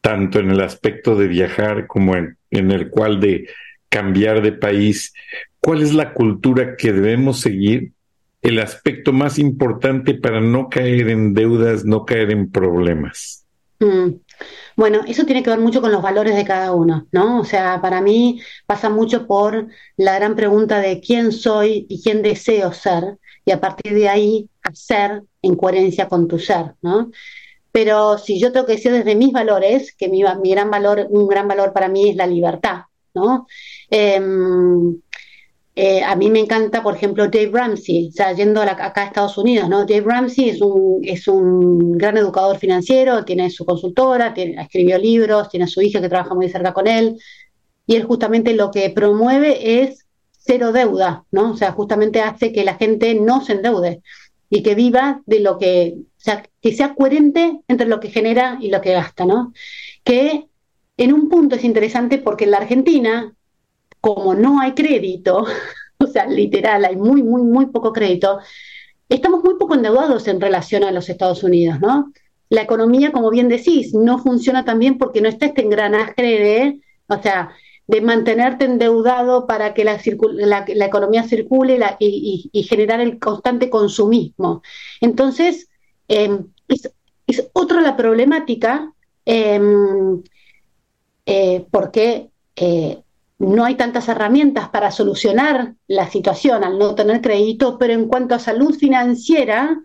tanto 0.01 0.39
en 0.39 0.51
el 0.51 0.61
aspecto 0.61 1.15
de 1.15 1.27
viajar 1.27 1.87
como 1.87 2.15
en, 2.15 2.37
el 2.51 2.89
cual 2.89 3.19
de 3.19 3.49
cambiar 3.89 4.41
de 4.41 4.51
país. 4.53 5.13
¿Cuál 5.59 5.81
es 5.81 5.93
la 5.93 6.13
cultura 6.13 6.77
que 6.77 6.93
debemos 6.93 7.41
seguir 7.41 7.94
el 8.45 8.59
aspecto 8.59 9.11
más 9.11 9.39
importante 9.39 10.13
para 10.13 10.39
no 10.39 10.69
caer 10.69 11.09
en 11.09 11.33
deudas, 11.33 11.83
no 11.83 12.05
caer 12.05 12.31
en 12.31 12.51
problemas? 12.51 13.45
Mm. 13.79 14.19
Bueno, 14.75 15.01
eso 15.07 15.25
tiene 15.25 15.41
que 15.41 15.49
ver 15.49 15.59
mucho 15.59 15.81
con 15.81 15.91
los 15.91 16.01
valores 16.01 16.35
de 16.35 16.45
cada 16.45 16.73
uno, 16.73 17.07
¿no? 17.11 17.39
O 17.39 17.45
sea, 17.45 17.81
para 17.81 18.01
mí 18.01 18.41
pasa 18.65 18.89
mucho 18.89 19.25
por 19.25 19.67
la 19.97 20.15
gran 20.15 20.35
pregunta 20.35 20.79
de 20.79 20.99
quién 20.99 21.31
soy 21.31 21.85
y 21.89 22.03
quién 22.03 22.21
deseo 22.21 22.71
ser, 22.73 23.17
y 23.45 23.51
a 23.51 23.61
partir 23.61 23.93
de 23.93 24.09
ahí 24.09 24.49
hacer 24.61 25.23
en 25.41 25.55
coherencia 25.55 26.07
con 26.07 26.27
tu 26.27 26.37
ser, 26.37 26.75
¿no? 26.81 27.11
Pero 27.71 28.17
si 28.17 28.39
yo 28.39 28.51
tengo 28.51 28.65
que 28.65 28.73
decir 28.73 28.91
desde 28.91 29.15
mis 29.15 29.31
valores, 29.31 29.93
que 29.95 30.07
mi, 30.07 30.23
mi 30.41 30.51
gran 30.51 30.69
valor, 30.69 31.07
un 31.09 31.27
gran 31.27 31.47
valor 31.47 31.73
para 31.73 31.87
mí 31.87 32.09
es 32.09 32.15
la 32.15 32.27
libertad, 32.27 32.83
¿no? 33.13 33.47
Em, 33.89 35.01
eh, 35.77 36.01
a 36.03 36.15
mí 36.15 36.29
me 36.29 36.39
encanta, 36.39 36.81
por 36.81 36.95
ejemplo, 36.95 37.27
Dave 37.27 37.51
Ramsey, 37.51 38.07
o 38.07 38.11
sea, 38.13 38.31
yendo 38.31 38.61
acá 38.61 38.93
a 38.95 39.05
Estados 39.05 39.37
Unidos, 39.37 39.67
¿no? 39.67 39.85
Dave 39.85 40.05
Ramsey 40.05 40.49
es 40.49 40.61
un, 40.61 41.01
es 41.03 41.27
un 41.27 41.97
gran 41.97 42.15
educador 42.15 42.57
financiero, 42.57 43.25
tiene 43.25 43.49
su 43.49 43.65
consultora, 43.65 44.33
tiene, 44.33 44.61
escribió 44.61 44.97
libros, 44.97 45.49
tiene 45.49 45.65
a 45.65 45.67
su 45.67 45.81
hija 45.81 45.99
que 45.99 46.07
trabaja 46.07 46.33
muy 46.33 46.47
cerca 46.47 46.71
con 46.73 46.87
él, 46.87 47.17
y 47.85 47.95
él 47.95 48.05
justamente 48.05 48.53
lo 48.53 48.71
que 48.71 48.89
promueve 48.89 49.81
es 49.81 50.05
cero 50.31 50.71
deuda, 50.71 51.25
¿no? 51.31 51.51
O 51.51 51.57
sea, 51.57 51.73
justamente 51.73 52.21
hace 52.21 52.53
que 52.53 52.63
la 52.63 52.75
gente 52.75 53.13
no 53.15 53.41
se 53.43 53.53
endeude 53.53 54.01
y 54.49 54.63
que 54.63 54.75
viva 54.75 55.21
de 55.25 55.41
lo 55.41 55.57
que, 55.57 55.95
o 55.97 56.21
sea, 56.21 56.43
que 56.61 56.73
sea 56.73 56.95
coherente 56.95 57.59
entre 57.67 57.87
lo 57.87 57.99
que 57.99 58.11
genera 58.11 58.57
y 58.61 58.69
lo 58.69 58.79
que 58.79 58.93
gasta, 58.93 59.25
¿no? 59.25 59.51
Que 60.05 60.45
en 60.97 61.13
un 61.13 61.27
punto 61.27 61.55
es 61.55 61.65
interesante 61.65 62.17
porque 62.17 62.45
en 62.45 62.51
la 62.51 62.57
Argentina 62.57 63.34
como 64.05 64.35
no 64.35 64.61
hay 64.61 64.73
crédito, 64.73 65.47
o 65.97 66.05
sea, 66.05 66.27
literal, 66.27 66.85
hay 66.85 66.95
muy, 66.95 67.23
muy, 67.23 67.41
muy 67.41 67.65
poco 67.65 67.91
crédito, 67.91 68.37
estamos 69.09 69.43
muy 69.43 69.55
poco 69.55 69.73
endeudados 69.73 70.27
en 70.27 70.39
relación 70.39 70.83
a 70.83 70.91
los 70.91 71.09
Estados 71.09 71.41
Unidos, 71.41 71.79
¿no? 71.81 72.13
La 72.49 72.61
economía, 72.61 73.11
como 73.11 73.31
bien 73.31 73.49
decís, 73.49 73.95
no 73.95 74.19
funciona 74.19 74.63
tan 74.63 74.77
bien 74.77 74.99
porque 74.99 75.21
no 75.21 75.27
está 75.27 75.47
este 75.47 75.63
engranaje 75.63 76.21
de, 76.21 76.81
o 77.07 77.19
sea, 77.19 77.49
de 77.87 78.01
mantenerte 78.01 78.65
endeudado 78.65 79.47
para 79.47 79.73
que 79.73 79.83
la, 79.83 79.95
economía 80.85 81.23
circule 81.23 81.79
y, 81.99 82.63
generar 82.69 82.99
el 82.99 83.17
constante 83.17 83.71
consumismo. 83.71 84.61
Entonces, 85.01 85.67
em, 86.07 86.45
es, 86.67 87.49
otra 87.53 87.81
la 87.81 87.97
problemática 87.97 88.93
em, 89.25 90.21
eh, 91.25 91.65
porque 91.71 92.29
eh, 92.55 93.01
no 93.37 93.65
hay 93.65 93.75
tantas 93.75 94.07
herramientas 94.07 94.69
para 94.69 94.91
solucionar 94.91 95.75
la 95.87 96.09
situación 96.09 96.63
al 96.63 96.79
no 96.79 96.95
tener 96.95 97.21
crédito, 97.21 97.77
pero 97.77 97.93
en 97.93 98.07
cuanto 98.07 98.35
a 98.35 98.39
salud 98.39 98.75
financiera, 98.75 99.77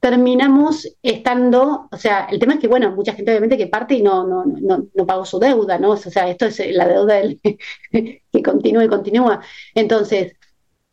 terminamos 0.00 0.88
estando, 1.02 1.88
o 1.90 1.96
sea, 1.96 2.26
el 2.30 2.38
tema 2.38 2.54
es 2.54 2.60
que, 2.60 2.68
bueno, 2.68 2.90
mucha 2.92 3.12
gente 3.12 3.30
obviamente 3.30 3.58
que 3.58 3.66
parte 3.66 3.94
y 3.94 4.02
no, 4.02 4.26
no, 4.26 4.44
no, 4.46 4.86
no 4.94 5.06
pagó 5.06 5.24
su 5.26 5.38
deuda, 5.38 5.78
¿no? 5.78 5.90
O 5.90 5.96
sea, 5.96 6.28
esto 6.28 6.46
es 6.46 6.60
la 6.72 6.88
deuda 6.88 7.20
que 7.92 8.42
continúa 8.42 8.84
y 8.84 8.88
continúa. 8.88 9.40
Entonces, 9.74 10.34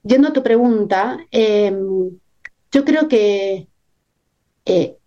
yendo 0.03 0.29
a 0.29 0.33
tu 0.33 0.43
pregunta, 0.43 1.19
em, 1.31 2.19
yo 2.71 2.85
creo 2.85 3.07
que, 3.07 3.67
eh, 4.65 4.97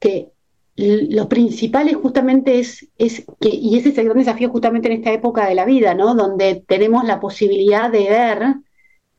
que 0.00 0.33
lo 0.76 1.28
principal 1.28 1.92
justamente 1.94 2.58
es, 2.58 2.88
es 2.98 3.24
que, 3.40 3.48
y 3.48 3.78
ese 3.78 3.90
es 3.90 3.98
el 3.98 4.06
gran 4.06 4.18
desafío 4.18 4.50
justamente 4.50 4.88
en 4.88 4.98
esta 4.98 5.12
época 5.12 5.46
de 5.46 5.54
la 5.54 5.64
vida, 5.64 5.94
¿no? 5.94 6.14
Donde 6.14 6.64
tenemos 6.66 7.04
la 7.04 7.20
posibilidad 7.20 7.90
de 7.90 8.08
ver 8.08 8.54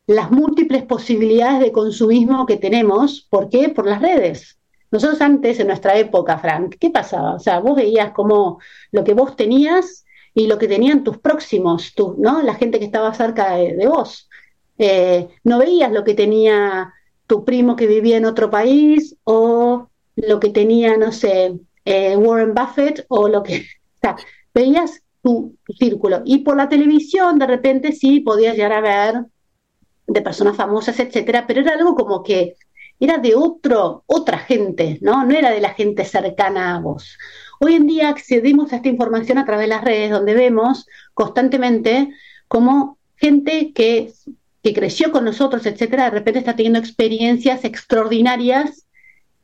las 0.08 0.32
múltiples 0.32 0.84
posibilidades 0.84 1.62
de 1.62 1.72
consumismo 1.72 2.46
que 2.46 2.58
tenemos. 2.58 3.28
¿Por 3.30 3.50
qué? 3.50 3.70
Por 3.70 3.88
las 3.88 4.02
redes. 4.02 4.60
Nosotros 4.92 5.22
antes, 5.22 5.60
en 5.60 5.68
nuestra 5.68 5.98
época, 5.98 6.38
Frank, 6.38 6.76
¿qué 6.80 6.90
pasaba? 6.90 7.36
O 7.36 7.40
sea, 7.40 7.60
vos 7.60 7.76
veías 7.76 8.12
como 8.12 8.60
lo 8.92 9.04
que 9.04 9.14
vos 9.14 9.36
tenías 9.36 10.06
y 10.34 10.48
lo 10.48 10.58
que 10.58 10.68
tenían 10.68 11.04
tus 11.04 11.18
próximos, 11.18 11.94
¿no? 12.18 12.42
La 12.42 12.56
gente 12.56 12.80
que 12.80 12.86
estaba 12.86 13.14
cerca 13.14 13.56
de, 13.56 13.88
vos. 13.88 14.30
Eh, 14.78 15.30
no 15.44 15.58
veías 15.60 15.92
lo 15.92 16.04
que 16.04 16.14
tenía 16.14 16.94
tu 17.28 17.46
primo 17.46 17.76
que 17.76 17.88
vivía 17.88 18.18
en 18.18 18.26
otro 18.26 18.50
país 18.50 19.16
o 19.24 19.85
lo 20.16 20.40
que 20.40 20.50
tenía, 20.50 20.98
no 20.98 21.12
sé, 21.12 21.54
eh, 21.86 22.16
Warren 22.18 22.54
Buffett 22.54 23.06
o 23.10 23.28
lo 23.28 23.44
que... 23.44 23.66
Veías 24.54 25.02
tu, 25.22 25.58
círculo. 25.78 26.22
Y 26.24 26.40
por 26.40 26.56
la 26.56 26.70
televisión, 26.70 27.40
de 27.40 27.48
repente 27.48 27.92
sí 27.92 28.20
podías 28.20 28.56
llegar 28.56 28.74
a 28.74 28.82
ver 28.82 29.26
de 30.08 30.22
personas 30.22 30.56
famosas, 30.56 31.00
etcétera, 31.00 31.46
pero 31.48 31.62
era 31.62 31.74
algo 31.74 31.96
como 31.96 32.22
que 32.24 32.56
era 33.00 33.18
de 33.18 33.36
otro, 33.36 34.04
otra 34.06 34.38
gente, 34.38 35.00
¿no? 35.02 35.26
No 35.26 35.36
era 35.36 35.50
de 35.50 35.60
la 35.60 35.74
gente 35.74 36.06
cercana 36.06 36.76
a 36.76 36.80
vos. 36.80 37.18
Hoy 37.60 37.74
en 37.74 37.88
día 37.88 38.10
accedemos 38.10 38.72
a 38.72 38.78
esta 38.78 38.88
información 38.88 39.40
a 39.40 39.46
través 39.46 39.66
de 39.66 39.76
las 39.76 39.84
redes, 39.84 40.12
donde 40.12 40.36
vemos 40.36 40.86
constantemente 41.14 42.10
cómo 42.48 43.00
gente 43.18 43.74
que, 43.74 44.14
que 44.62 44.74
creció 44.74 45.12
con 45.12 45.26
nosotros, 45.26 45.66
etcétera, 45.66 46.06
de 46.06 46.12
repente 46.12 46.40
está 46.40 46.56
teniendo 46.56 46.80
experiencias 46.80 47.66
extraordinarias 47.66 48.85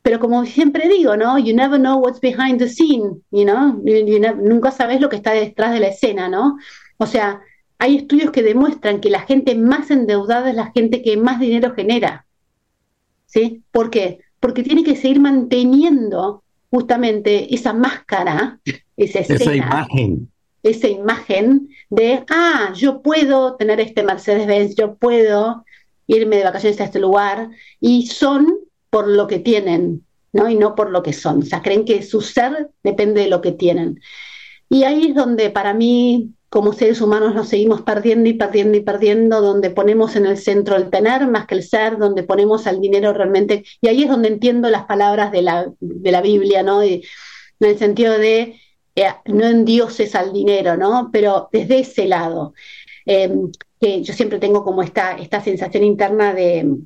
pero 0.01 0.19
como 0.19 0.45
siempre 0.45 0.87
digo, 0.87 1.15
¿no? 1.15 1.37
You 1.37 1.55
never 1.55 1.79
know 1.79 1.99
what's 1.99 2.19
behind 2.19 2.59
the 2.59 2.67
scene, 2.67 3.21
you 3.31 3.45
know? 3.45 3.81
nunca 4.41 4.71
sabes 4.71 4.99
lo 4.99 5.09
que 5.09 5.17
está 5.17 5.31
detrás 5.31 5.73
de 5.73 5.79
la 5.79 5.87
escena, 5.87 6.27
¿no? 6.27 6.57
O 6.97 7.05
sea, 7.05 7.41
hay 7.77 7.97
estudios 7.97 8.31
que 8.31 8.43
demuestran 8.43 8.99
que 8.99 9.09
la 9.09 9.21
gente 9.21 9.55
más 9.55 9.91
endeudada 9.91 10.49
es 10.49 10.55
la 10.55 10.71
gente 10.71 11.01
que 11.01 11.17
más 11.17 11.39
dinero 11.39 11.73
genera. 11.73 12.25
¿Sí? 13.25 13.63
¿Por 13.71 13.89
qué? 13.89 14.19
Porque 14.39 14.63
tiene 14.63 14.83
que 14.83 14.95
seguir 14.95 15.19
manteniendo 15.19 16.43
justamente 16.69 17.53
esa 17.53 17.73
máscara, 17.73 18.59
esa 18.97 19.19
escena, 19.19 19.39
esa 19.39 19.55
imagen. 19.55 20.31
Esa 20.63 20.87
imagen 20.87 21.69
de, 21.89 22.23
ah, 22.29 22.71
yo 22.75 23.01
puedo 23.01 23.55
tener 23.55 23.79
este 23.79 24.03
Mercedes-Benz, 24.03 24.75
yo 24.75 24.95
puedo 24.95 25.65
irme 26.07 26.37
de 26.37 26.43
vacaciones 26.43 26.79
a 26.81 26.85
este 26.85 26.99
lugar, 26.99 27.49
y 27.79 28.07
son 28.07 28.47
por 28.91 29.07
lo 29.07 29.25
que 29.25 29.39
tienen, 29.39 30.05
¿no? 30.33 30.49
Y 30.49 30.55
no 30.55 30.75
por 30.75 30.91
lo 30.91 31.01
que 31.01 31.13
son. 31.13 31.39
O 31.41 31.45
sea, 31.45 31.63
creen 31.63 31.85
que 31.85 32.03
su 32.03 32.21
ser 32.21 32.69
depende 32.83 33.21
de 33.21 33.29
lo 33.29 33.41
que 33.41 33.53
tienen. 33.53 33.99
Y 34.69 34.83
ahí 34.83 35.07
es 35.07 35.15
donde 35.15 35.49
para 35.49 35.73
mí, 35.73 36.35
como 36.49 36.73
seres 36.73 37.01
humanos, 37.01 37.33
nos 37.33 37.49
seguimos 37.49 37.81
perdiendo 37.81 38.29
y 38.29 38.33
perdiendo 38.33 38.77
y 38.77 38.81
perdiendo, 38.81 39.41
donde 39.41 39.69
ponemos 39.71 40.15
en 40.15 40.25
el 40.27 40.37
centro 40.37 40.75
el 40.75 40.89
tener 40.89 41.27
más 41.27 41.47
que 41.47 41.55
el 41.55 41.63
ser, 41.63 41.97
donde 41.97 42.23
ponemos 42.23 42.67
al 42.67 42.81
dinero 42.81 43.13
realmente. 43.13 43.63
Y 43.81 43.87
ahí 43.87 44.03
es 44.03 44.09
donde 44.09 44.27
entiendo 44.27 44.69
las 44.69 44.85
palabras 44.85 45.31
de 45.31 45.41
la, 45.41 45.71
de 45.79 46.11
la 46.11 46.21
Biblia, 46.21 46.63
¿no? 46.63 46.83
en 46.83 47.01
el 47.59 47.77
sentido 47.79 48.17
de 48.17 48.59
eh, 48.95 49.07
no 49.25 49.45
en 49.47 49.65
dioses 49.65 50.15
al 50.15 50.33
dinero, 50.33 50.75
¿no? 50.77 51.09
Pero 51.13 51.49
desde 51.51 51.79
ese 51.79 52.07
lado. 52.07 52.53
Eh, 53.05 53.31
que 53.81 54.03
yo 54.03 54.13
siempre 54.13 54.37
tengo 54.37 54.63
como 54.63 54.83
esta, 54.83 55.13
esta 55.17 55.41
sensación 55.41 55.83
interna 55.83 56.35
de, 56.35 56.77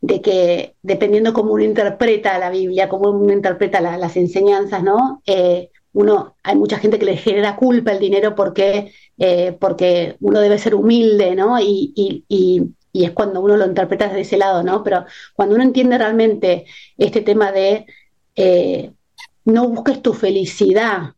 de 0.00 0.20
que 0.20 0.74
dependiendo 0.82 1.32
cómo 1.32 1.52
uno 1.52 1.64
interpreta 1.64 2.38
la 2.38 2.50
Biblia, 2.50 2.88
cómo 2.88 3.10
uno 3.10 3.32
interpreta 3.32 3.80
las 3.80 4.16
enseñanzas, 4.16 4.82
¿no? 4.82 5.22
Eh, 5.26 5.70
uno, 5.92 6.36
hay 6.42 6.56
mucha 6.56 6.78
gente 6.78 6.98
que 6.98 7.06
le 7.06 7.16
genera 7.16 7.56
culpa 7.56 7.92
el 7.92 7.98
dinero 7.98 8.34
porque, 8.34 8.92
eh, 9.16 9.56
porque 9.58 10.16
uno 10.20 10.40
debe 10.40 10.58
ser 10.58 10.74
humilde, 10.74 11.34
¿no? 11.34 11.58
Y, 11.58 11.92
y, 11.96 12.24
y, 12.28 13.04
es 13.04 13.12
cuando 13.12 13.40
uno 13.40 13.56
lo 13.56 13.66
interpreta 13.66 14.06
desde 14.06 14.22
ese 14.22 14.36
lado, 14.38 14.62
¿no? 14.62 14.82
Pero 14.82 15.04
cuando 15.34 15.54
uno 15.54 15.64
entiende 15.64 15.98
realmente 15.98 16.66
este 16.98 17.20
tema 17.22 17.52
de 17.52 17.86
eh, 18.36 18.92
no 19.44 19.68
busques 19.68 20.02
tu 20.02 20.12
felicidad 20.12 21.14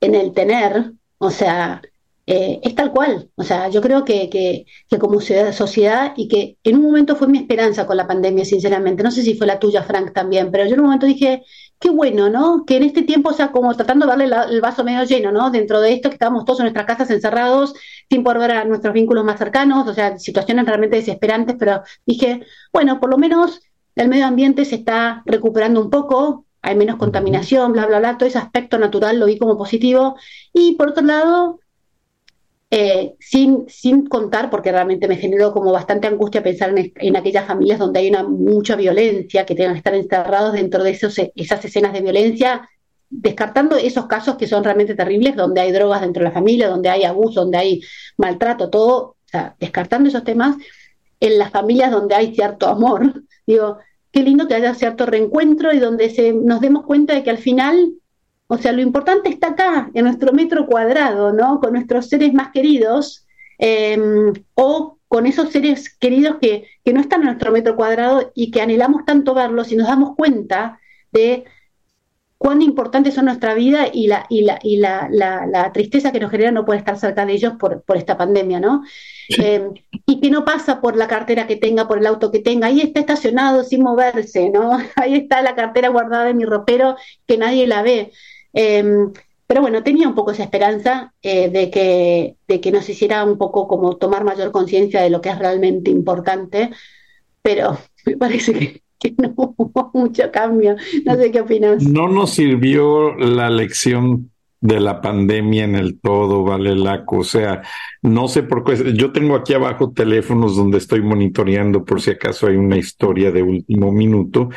en 0.00 0.14
el 0.14 0.32
tener, 0.32 0.92
o 1.18 1.30
sea, 1.30 1.82
eh, 2.30 2.60
es 2.62 2.74
tal 2.74 2.92
cual. 2.92 3.30
O 3.36 3.42
sea, 3.42 3.70
yo 3.70 3.80
creo 3.80 4.04
que, 4.04 4.28
que, 4.28 4.66
como 4.98 5.18
sociedad 5.18 6.12
y 6.14 6.28
que 6.28 6.58
en 6.62 6.76
un 6.76 6.82
momento 6.82 7.16
fue 7.16 7.26
mi 7.26 7.38
esperanza 7.38 7.86
con 7.86 7.96
la 7.96 8.06
pandemia, 8.06 8.44
sinceramente. 8.44 9.02
No 9.02 9.10
sé 9.10 9.22
si 9.22 9.34
fue 9.34 9.46
la 9.46 9.58
tuya, 9.58 9.82
Frank, 9.82 10.12
también, 10.12 10.50
pero 10.50 10.66
yo 10.66 10.74
en 10.74 10.80
un 10.80 10.86
momento 10.86 11.06
dije, 11.06 11.42
qué 11.78 11.88
bueno, 11.88 12.28
¿no? 12.28 12.64
Que 12.66 12.76
en 12.76 12.82
este 12.82 13.02
tiempo, 13.02 13.30
o 13.30 13.32
sea, 13.32 13.50
como 13.50 13.74
tratando 13.74 14.04
de 14.04 14.10
darle 14.10 14.54
el 14.54 14.60
vaso 14.60 14.84
medio 14.84 15.04
lleno, 15.04 15.32
¿no? 15.32 15.50
Dentro 15.50 15.80
de 15.80 15.94
esto, 15.94 16.10
que 16.10 16.16
estábamos 16.16 16.44
todos 16.44 16.60
en 16.60 16.64
nuestras 16.64 16.84
casas 16.84 17.10
encerrados, 17.10 17.72
sin 18.10 18.22
poder 18.22 18.40
ver 18.40 18.50
a 18.52 18.64
nuestros 18.66 18.92
vínculos 18.92 19.24
más 19.24 19.38
cercanos, 19.38 19.88
o 19.88 19.94
sea, 19.94 20.18
situaciones 20.18 20.66
realmente 20.66 20.96
desesperantes, 20.96 21.56
pero 21.58 21.82
dije, 22.04 22.42
bueno, 22.74 23.00
por 23.00 23.08
lo 23.08 23.16
menos 23.16 23.62
el 23.94 24.08
medio 24.08 24.26
ambiente 24.26 24.66
se 24.66 24.74
está 24.74 25.22
recuperando 25.24 25.80
un 25.80 25.88
poco, 25.88 26.44
hay 26.60 26.76
menos 26.76 26.96
contaminación, 26.96 27.72
bla, 27.72 27.86
bla, 27.86 28.00
bla, 28.00 28.18
todo 28.18 28.28
ese 28.28 28.38
aspecto 28.38 28.78
natural 28.78 29.18
lo 29.18 29.26
vi 29.26 29.38
como 29.38 29.56
positivo. 29.56 30.16
Y 30.52 30.76
por 30.76 30.90
otro 30.90 31.04
lado, 31.04 31.60
eh, 32.70 33.14
sin, 33.18 33.64
sin 33.68 34.06
contar, 34.06 34.50
porque 34.50 34.70
realmente 34.70 35.08
me 35.08 35.16
generó 35.16 35.52
como 35.52 35.72
bastante 35.72 36.06
angustia 36.06 36.42
pensar 36.42 36.74
en, 36.76 37.16
aquellas 37.16 37.46
familias 37.46 37.78
donde 37.78 38.00
hay 38.00 38.10
una 38.10 38.24
mucha 38.24 38.76
violencia, 38.76 39.46
que 39.46 39.54
tengan 39.54 39.72
que 39.72 39.78
estar 39.78 39.94
encerrados 39.94 40.52
dentro 40.52 40.84
de 40.84 40.90
esas 40.90 41.64
escenas 41.64 41.94
de 41.94 42.02
violencia, 42.02 42.68
descartando 43.08 43.76
esos 43.76 44.06
casos 44.06 44.36
que 44.36 44.46
son 44.46 44.64
realmente 44.64 44.94
terribles, 44.94 45.34
donde 45.34 45.62
hay 45.62 45.72
drogas 45.72 46.02
dentro 46.02 46.20
de 46.20 46.28
la 46.28 46.34
familia, 46.34 46.68
donde 46.68 46.90
hay 46.90 47.04
abuso, 47.04 47.40
donde 47.40 47.56
hay 47.56 47.80
maltrato, 48.18 48.68
todo, 48.68 48.96
o 48.98 49.16
sea, 49.24 49.56
descartando 49.58 50.10
esos 50.10 50.24
temas, 50.24 50.56
en 51.20 51.38
las 51.38 51.50
familias 51.50 51.90
donde 51.90 52.14
hay 52.14 52.34
cierto 52.34 52.66
amor, 52.66 53.24
digo, 53.46 53.78
qué 54.12 54.22
lindo 54.22 54.46
que 54.46 54.54
haya 54.54 54.74
cierto 54.74 55.06
reencuentro 55.06 55.72
y 55.72 55.78
donde 55.78 56.10
se, 56.10 56.32
nos 56.34 56.60
demos 56.60 56.84
cuenta 56.84 57.14
de 57.14 57.22
que 57.22 57.30
al 57.30 57.38
final 57.38 57.94
o 58.48 58.58
sea, 58.58 58.72
lo 58.72 58.80
importante 58.80 59.28
está 59.28 59.48
acá, 59.48 59.90
en 59.94 60.04
nuestro 60.04 60.32
metro 60.32 60.66
cuadrado, 60.66 61.32
¿no? 61.32 61.60
Con 61.60 61.74
nuestros 61.74 62.08
seres 62.08 62.32
más 62.32 62.50
queridos 62.50 63.26
em, 63.58 64.32
o 64.54 64.98
con 65.06 65.26
esos 65.26 65.50
seres 65.50 65.94
queridos 65.96 66.36
que, 66.40 66.66
que, 66.84 66.92
no 66.92 67.00
están 67.00 67.20
en 67.20 67.26
nuestro 67.26 67.52
metro 67.52 67.76
cuadrado 67.76 68.32
y 68.34 68.50
que 68.50 68.62
anhelamos 68.62 69.04
tanto 69.04 69.34
verlos 69.34 69.70
y 69.70 69.76
nos 69.76 69.86
damos 69.86 70.16
cuenta 70.16 70.80
de 71.12 71.44
cuán 72.38 72.62
importantes 72.62 73.14
son 73.14 73.26
nuestra 73.26 73.52
vida 73.54 73.88
y 73.92 74.06
la, 74.06 74.24
y 74.30 74.42
la, 74.42 74.58
y 74.62 74.78
la, 74.78 75.08
la, 75.10 75.72
tristeza 75.72 76.12
que 76.12 76.20
nos 76.20 76.30
genera 76.30 76.52
no 76.52 76.64
poder 76.64 76.78
estar 76.80 76.98
cerca 76.98 77.26
de 77.26 77.32
ellos 77.32 77.54
por, 77.58 77.82
por 77.82 77.96
esta 77.96 78.16
pandemia, 78.16 78.60
¿no? 78.60 78.82
Em, 79.28 79.74
y 80.06 80.20
que 80.20 80.30
no 80.30 80.44
pasa 80.44 80.80
por 80.80 80.96
la 80.96 81.08
cartera 81.08 81.46
que 81.46 81.56
tenga, 81.56 81.88
por 81.88 81.98
el 81.98 82.06
auto 82.06 82.30
que 82.30 82.38
tenga, 82.38 82.68
ahí 82.68 82.80
está 82.80 83.00
estacionado 83.00 83.64
sin 83.64 83.82
moverse, 83.82 84.50
¿no? 84.50 84.78
Ahí 84.96 85.16
está 85.16 85.42
la 85.42 85.54
cartera 85.54 85.88
guardada 85.88 86.30
en 86.30 86.36
mi 86.36 86.44
ropero 86.44 86.96
que 87.26 87.36
nadie 87.36 87.66
la 87.66 87.82
ve. 87.82 88.12
Em, 88.60 89.12
pero 89.46 89.60
bueno, 89.60 89.84
tenía 89.84 90.08
un 90.08 90.16
poco 90.16 90.32
esa 90.32 90.42
esperanza 90.42 91.14
eh, 91.22 91.48
de, 91.48 91.70
que, 91.70 92.34
de 92.48 92.60
que 92.60 92.72
nos 92.72 92.88
hiciera 92.88 93.22
un 93.22 93.38
poco 93.38 93.68
como 93.68 93.96
tomar 93.96 94.24
mayor 94.24 94.50
conciencia 94.50 95.00
de 95.00 95.10
lo 95.10 95.20
que 95.20 95.28
es 95.28 95.38
realmente 95.38 95.92
importante, 95.92 96.70
pero 97.40 97.78
me 98.06 98.16
parece 98.16 98.82
que, 98.98 99.14
no 99.16 99.32
hubo 99.36 99.90
mucho 99.94 100.24
cambio. 100.32 100.74
No 101.04 101.14
sé 101.14 101.30
qué 101.30 101.40
opinas. 101.40 101.84
No 101.84 102.08
nos 102.08 102.30
sirvió 102.30 103.14
la 103.14 103.48
lección 103.48 104.32
de 104.60 104.80
la 104.80 105.00
pandemia 105.00 105.62
en 105.62 105.76
el 105.76 106.00
todo, 106.00 106.42
vale 106.42 106.74
la 106.74 107.04
O 107.06 107.22
sea, 107.22 107.62
no 108.02 108.26
sé 108.26 108.42
por 108.42 108.64
qué. 108.64 108.92
Yo 108.92 109.12
tengo 109.12 109.36
aquí 109.36 109.54
abajo 109.54 109.92
teléfonos 109.92 110.56
donde 110.56 110.78
estoy 110.78 111.00
monitoreando 111.00 111.84
por 111.84 112.00
si 112.00 112.10
acaso 112.10 112.48
hay 112.48 112.56
una 112.56 112.76
historia 112.76 113.30
de 113.30 113.44
último 113.44 113.92
minuto. 113.92 114.48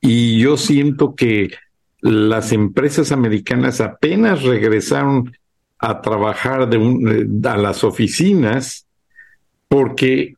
Y 0.00 0.40
yo 0.40 0.56
siento 0.56 1.14
que 1.14 1.50
las 2.00 2.52
empresas 2.52 3.12
americanas 3.12 3.80
apenas 3.80 4.42
regresaron 4.42 5.32
a 5.78 6.00
trabajar 6.00 6.68
de 6.68 7.48
a 7.48 7.56
las 7.56 7.84
oficinas 7.84 8.86
porque 9.68 10.34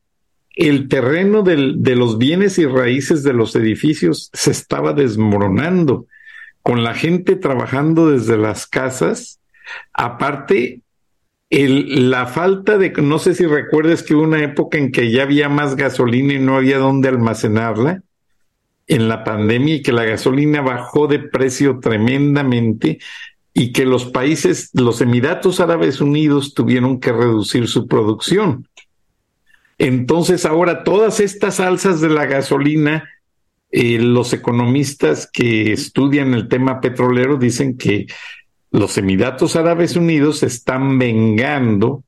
el 0.57 0.89
terreno 0.89 1.43
de 1.43 1.97
los 1.97 2.19
bienes 2.19 2.59
y 2.59 2.67
raíces 2.67 3.23
de 3.23 3.33
los 3.33 3.55
edificios 3.57 4.31
se 4.33 4.51
estaba 4.51 4.93
desmoronando, 4.93 6.07
con 6.63 6.83
la 6.85 6.93
gente 6.93 7.37
trabajando 7.37 8.11
desde 8.11 8.37
las 8.37 8.67
casas. 8.67 9.41
Aparte, 9.95 10.83
la 11.51 12.27
falta 12.27 12.77
de, 12.77 12.91
no 12.91 13.19
sé 13.19 13.35
si 13.35 13.47
recuerdes 13.47 14.03
que 14.03 14.15
hubo 14.15 14.25
una 14.25 14.43
época 14.43 14.77
en 14.77 14.93
que 14.93 15.11
ya 15.11 15.23
había 15.23 15.49
más 15.49 15.77
gasolina 15.77 16.35
y 16.35 16.39
no 16.39 16.57
había 16.57 16.79
dónde 16.79 17.09
almacenarla 17.09 18.03
en 18.91 19.09
la 19.09 19.23
pandemia 19.23 19.77
y 19.77 19.83
que 19.83 19.93
la 19.93 20.05
gasolina 20.05 20.63
bajó 20.63 21.07
de 21.07 21.21
precio 21.21 21.79
tremendamente 21.79 22.99
y 23.55 23.73
que 23.73 23.87
los 23.87 24.07
países, 24.07 24.71
los 24.75 25.01
Emiratos 25.01 25.61
Árabes 25.61 26.01
Unidos 26.01 26.55
tuvieron 26.55 26.99
que 26.99 27.13
reducir 27.13 27.69
su 27.69 27.87
producción. 27.87 28.67
Entonces 29.79 30.45
ahora 30.45 30.83
todas 30.83 31.21
estas 31.21 31.61
alzas 31.61 32.01
de 32.01 32.09
la 32.09 32.27
gasolina, 32.27 33.09
eh, 33.71 34.01
los 34.01 34.33
economistas 34.33 35.31
que 35.33 35.73
estudian 35.73 36.35
el 36.35 36.49
tema 36.49 36.81
petrolero 36.81 37.37
dicen 37.37 37.79
que 37.79 38.09
los 38.73 38.99
Emiratos 38.99 39.55
Árabes 39.55 39.95
Unidos 39.95 40.43
están 40.43 40.99
vengando 40.99 42.03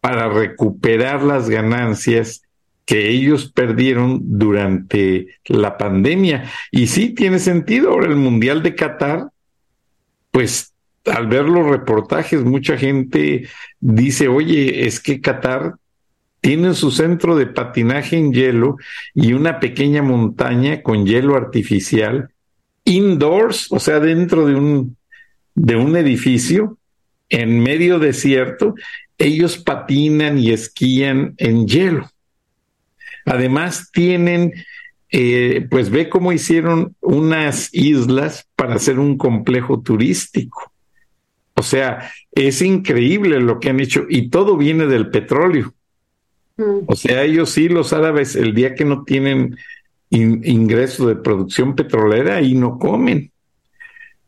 para 0.00 0.28
recuperar 0.28 1.22
las 1.22 1.48
ganancias 1.48 2.42
que 2.90 3.08
ellos 3.08 3.52
perdieron 3.52 4.18
durante 4.20 5.38
la 5.46 5.78
pandemia. 5.78 6.50
Y 6.72 6.88
sí, 6.88 7.10
tiene 7.10 7.38
sentido. 7.38 7.90
Ahora 7.90 8.08
el 8.08 8.16
Mundial 8.16 8.64
de 8.64 8.74
Qatar, 8.74 9.28
pues 10.32 10.72
al 11.06 11.28
ver 11.28 11.44
los 11.44 11.68
reportajes, 11.68 12.42
mucha 12.42 12.76
gente 12.76 13.46
dice, 13.78 14.26
oye, 14.26 14.88
es 14.88 14.98
que 14.98 15.20
Qatar 15.20 15.76
tiene 16.40 16.74
su 16.74 16.90
centro 16.90 17.36
de 17.36 17.46
patinaje 17.46 18.16
en 18.16 18.32
hielo 18.32 18.76
y 19.14 19.34
una 19.34 19.60
pequeña 19.60 20.02
montaña 20.02 20.82
con 20.82 21.06
hielo 21.06 21.36
artificial 21.36 22.30
indoors, 22.84 23.70
o 23.70 23.78
sea, 23.78 24.00
dentro 24.00 24.48
de 24.48 24.56
un, 24.56 24.96
de 25.54 25.76
un 25.76 25.94
edificio, 25.94 26.76
en 27.28 27.60
medio 27.60 28.00
desierto, 28.00 28.74
ellos 29.16 29.58
patinan 29.58 30.38
y 30.38 30.50
esquían 30.50 31.34
en 31.36 31.68
hielo. 31.68 32.10
Además 33.24 33.90
tienen, 33.92 34.52
eh, 35.10 35.66
pues 35.70 35.90
ve 35.90 36.08
cómo 36.08 36.32
hicieron 36.32 36.94
unas 37.00 37.68
islas 37.72 38.48
para 38.56 38.74
hacer 38.74 38.98
un 38.98 39.16
complejo 39.16 39.80
turístico. 39.80 40.72
O 41.54 41.62
sea, 41.62 42.10
es 42.32 42.62
increíble 42.62 43.40
lo 43.40 43.60
que 43.60 43.70
han 43.70 43.80
hecho 43.80 44.06
y 44.08 44.30
todo 44.30 44.56
viene 44.56 44.86
del 44.86 45.10
petróleo. 45.10 45.74
Mm. 46.56 46.84
O 46.86 46.96
sea, 46.96 47.22
ellos 47.24 47.50
sí, 47.50 47.68
los 47.68 47.92
árabes, 47.92 48.36
el 48.36 48.54
día 48.54 48.74
que 48.74 48.84
no 48.84 49.04
tienen 49.04 49.56
ingreso 50.10 51.06
de 51.06 51.16
producción 51.16 51.76
petrolera, 51.76 52.36
ahí 52.36 52.54
no 52.54 52.78
comen. 52.78 53.30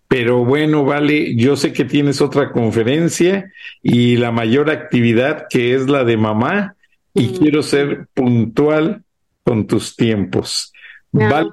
Pero 0.08 0.44
bueno, 0.44 0.84
vale, 0.84 1.34
yo 1.36 1.56
sé 1.56 1.72
que 1.72 1.86
tienes 1.86 2.20
otra 2.20 2.52
conferencia 2.52 3.50
y 3.82 4.16
la 4.16 4.30
mayor 4.30 4.70
actividad 4.70 5.46
que 5.48 5.74
es 5.74 5.88
la 5.88 6.04
de 6.04 6.18
mamá 6.18 6.76
y 7.14 7.28
mm. 7.28 7.36
quiero 7.36 7.62
ser 7.62 8.06
puntual 8.14 9.04
con 9.44 9.66
tus 9.66 9.96
tiempos. 9.96 10.72
Vale, 11.12 11.50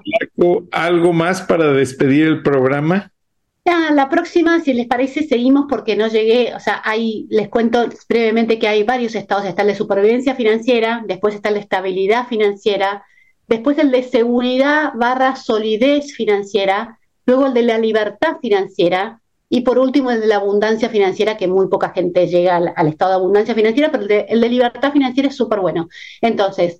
¿algo 0.71 1.11
más 1.11 1.41
para 1.41 1.73
despedir 1.73 2.27
el 2.27 2.41
programa? 2.43 3.11
Ya, 3.65 3.91
la 3.91 4.09
próxima, 4.09 4.61
si 4.61 4.73
les 4.73 4.87
parece, 4.87 5.27
seguimos 5.27 5.65
porque 5.69 5.97
no 5.97 6.07
llegué, 6.07 6.55
o 6.55 6.59
sea, 6.59 6.81
hay, 6.85 7.27
les 7.29 7.49
cuento 7.49 7.87
brevemente 8.07 8.57
que 8.57 8.69
hay 8.69 8.83
varios 8.83 9.15
estados, 9.15 9.45
está 9.45 9.63
el 9.63 9.67
de 9.67 9.75
supervivencia 9.75 10.33
financiera, 10.33 11.03
después 11.05 11.35
está 11.35 11.49
el 11.49 11.55
de 11.55 11.61
estabilidad 11.61 12.27
financiera, 12.27 13.03
después 13.47 13.77
el 13.77 13.91
de 13.91 14.03
seguridad 14.03 14.93
barra 14.95 15.35
solidez 15.35 16.13
financiera, 16.13 16.97
luego 17.25 17.47
el 17.47 17.53
de 17.53 17.63
la 17.63 17.77
libertad 17.77 18.37
financiera 18.41 19.18
y 19.49 19.61
por 19.61 19.79
último 19.79 20.11
el 20.11 20.21
de 20.21 20.27
la 20.27 20.35
abundancia 20.37 20.89
financiera, 20.89 21.35
que 21.35 21.47
muy 21.47 21.67
poca 21.67 21.89
gente 21.89 22.27
llega 22.27 22.57
al, 22.57 22.87
estado 22.87 23.11
de 23.11 23.17
abundancia 23.17 23.55
financiera, 23.55 23.91
pero 23.91 24.03
el 24.03 24.41
de, 24.41 24.49
libertad 24.49 24.93
financiera 24.93 25.29
es 25.29 25.35
súper 25.35 25.59
bueno. 25.59 25.89
Entonces, 26.21 26.79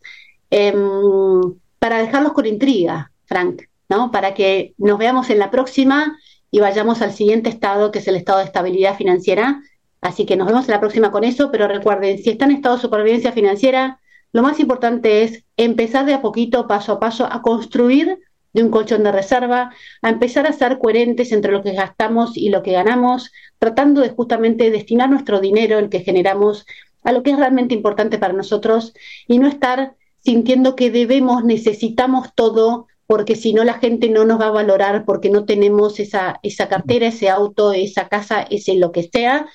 em, 0.52 1.56
para 1.80 1.98
dejarlos 2.00 2.34
con 2.34 2.46
intriga, 2.46 3.12
Frank, 3.26 3.64
¿no? 3.90 4.12
Para 4.12 4.34
que 4.36 4.76
nos 4.78 5.00
veamos 5.00 5.30
en 5.32 5.40
la 5.40 5.50
próxima 5.50 6.18
y 6.52 6.60
vayamos 6.60 7.02
al 7.02 7.12
siguiente 7.14 7.50
estado, 7.50 7.92
que 7.92 8.00
es 8.00 8.08
el 8.08 8.16
estado 8.16 8.40
de 8.40 8.46
estabilidad 8.46 8.96
financiera. 8.96 9.62
Así 10.02 10.26
que 10.26 10.38
nos 10.38 10.48
vemos 10.48 10.66
en 10.68 10.72
la 10.72 10.80
próxima 10.80 11.12
con 11.12 11.24
eso, 11.24 11.52
pero 11.52 11.68
recuerden, 11.68 12.20
si 12.20 12.30
está 12.30 12.46
en 12.46 12.52
estado 12.52 12.76
de 12.76 12.82
supervivencia 12.82 13.32
financiera, 13.32 14.00
lo 14.32 14.44
más 14.44 14.60
importante 14.60 15.24
es 15.24 15.44
empezar 15.58 16.06
de 16.06 16.14
a 16.14 16.22
poquito, 16.22 16.68
paso 16.68 16.94
a 16.94 17.00
paso, 17.00 17.28
a 17.30 17.42
construir 17.42 18.20
de 18.54 18.64
un 18.64 18.70
colchón 18.70 19.04
de 19.04 19.12
reserva, 19.12 19.74
a 20.02 20.10
empezar 20.10 20.48
a 20.48 20.54
ser 20.54 20.80
coherentes 20.80 21.32
entre 21.32 21.52
lo 21.52 21.64
que 21.64 21.74
gastamos 21.74 22.36
y 22.36 22.50
lo 22.50 22.64
que 22.64 22.72
ganamos, 22.72 23.32
tratando 23.60 24.02
de 24.02 24.10
justamente 24.10 24.72
destinar 24.72 25.10
nuestro 25.10 25.40
dinero, 25.40 25.78
el 25.78 25.90
que 25.90 26.02
generamos, 26.02 26.66
a 27.04 27.12
lo 27.12 27.24
que 27.24 27.32
es 27.32 27.38
realmente 27.38 27.76
importante 27.76 28.18
para 28.18 28.34
nosotros 28.34 28.94
y 29.28 29.40
no 29.40 29.48
estar 29.48 29.96
sintiendo 30.24 30.76
que 30.76 30.92
debemos, 30.92 31.44
necesitamos 31.44 32.34
todo, 32.36 32.88
porque 33.08 33.36
si 33.36 33.54
no 33.54 33.64
la 33.64 33.76
gente 33.76 34.10
no 34.10 34.26
nos 34.26 34.40
va 34.40 34.48
a 34.48 34.52
valorar, 34.52 35.06
porque 35.06 35.30
no 35.30 35.46
tenemos 35.46 36.00
esa, 36.00 36.40
esa 36.44 36.68
cartera, 36.68 37.08
ese 37.08 37.30
auto, 37.30 37.72
esa 37.72 38.08
casa, 38.08 38.42
ese 38.50 38.76
lo 38.76 38.92
que 38.92 39.04
sea. 39.04 39.48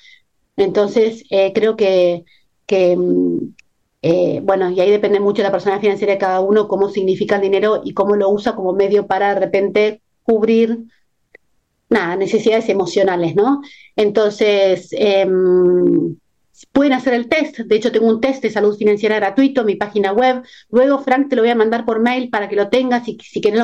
Entonces, 0.57 1.23
eh, 1.29 1.53
creo 1.53 1.75
que, 1.75 2.25
que, 2.65 2.97
mm, 2.97 3.53
eh, 4.07 4.39
bueno, 4.43 4.69
y 4.69 4.79
ahí 4.79 4.91
depende 4.91 5.19
mucho 5.19 5.41
de 5.41 5.47
la 5.47 5.51
persona 5.51 5.79
financiera 5.79 6.13
de 6.13 6.19
cada 6.19 6.39
uno, 6.39 6.67
cómo 6.67 6.89
significa 6.89 7.37
el 7.37 7.41
dinero 7.41 7.81
y 7.83 7.95
cómo 7.95 8.15
lo 8.15 8.29
usa 8.29 8.55
como 8.55 8.71
medio 8.71 9.07
para 9.07 9.33
de 9.33 9.39
repente 9.39 10.01
cubrir 10.21 10.77
nada, 11.89 12.15
necesidades 12.15 12.69
emocionales, 12.69 13.35
¿no? 13.35 13.63
Entonces, 13.95 14.89
em, 14.91 16.17
pueden 16.71 16.93
hacer 16.93 17.15
el 17.15 17.27
test. 17.27 17.57
De 17.61 17.75
hecho, 17.75 17.91
tengo 17.91 18.07
un 18.07 18.21
test 18.21 18.43
de 18.43 18.51
salud 18.51 18.77
financiera 18.77 19.15
gratuito 19.15 19.61
en 19.61 19.67
mi 19.67 19.75
página 19.75 20.13
web. 20.13 20.43
Luego, 20.69 20.99
Frank, 20.99 21.27
te 21.27 21.35
lo 21.35 21.41
voy 21.41 21.49
a 21.49 21.55
mandar 21.55 21.83
por 21.83 21.99
mail 21.99 22.29
para 22.29 22.47
que 22.47 22.55
lo 22.55 22.69
tengas 22.69 23.07
y 23.07 23.17
si 23.19 23.41
quieres 23.41 23.59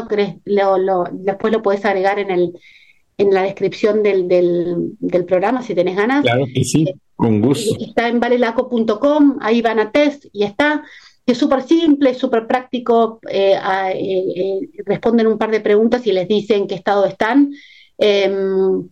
lo, 0.45 0.79
lo, 0.79 1.03
después 1.11 1.53
lo 1.53 1.61
puedes 1.61 1.85
agregar 1.85 2.17
en 2.17 2.31
el 2.31 2.53
en 3.21 3.33
la 3.33 3.43
descripción 3.43 4.01
del, 4.01 4.27
del, 4.27 5.25
programa 5.25 5.61
si 5.61 5.75
tenés 5.75 5.95
ganas. 5.95 6.23
Claro 6.23 6.45
que 6.53 6.63
sí. 6.63 6.85
Eh, 6.87 6.95
con 7.21 7.39
gusto. 7.39 7.75
Está 7.79 8.07
en 8.07 8.19
valelaco.com, 8.19 9.37
ahí 9.41 9.61
van 9.61 9.79
a 9.79 9.91
test 9.91 10.25
y 10.33 10.43
está. 10.43 10.83
Es 11.23 11.37
súper 11.37 11.61
simple, 11.61 12.15
súper 12.15 12.47
práctico. 12.47 13.19
Eh, 13.29 13.53
eh, 13.53 14.23
eh, 14.35 14.69
responden 14.85 15.27
un 15.27 15.37
par 15.37 15.51
de 15.51 15.61
preguntas 15.61 16.05
y 16.07 16.13
les 16.13 16.27
dicen 16.27 16.65
qué 16.65 16.73
estado 16.73 17.05
están. 17.05 17.53
Em, 17.99 18.89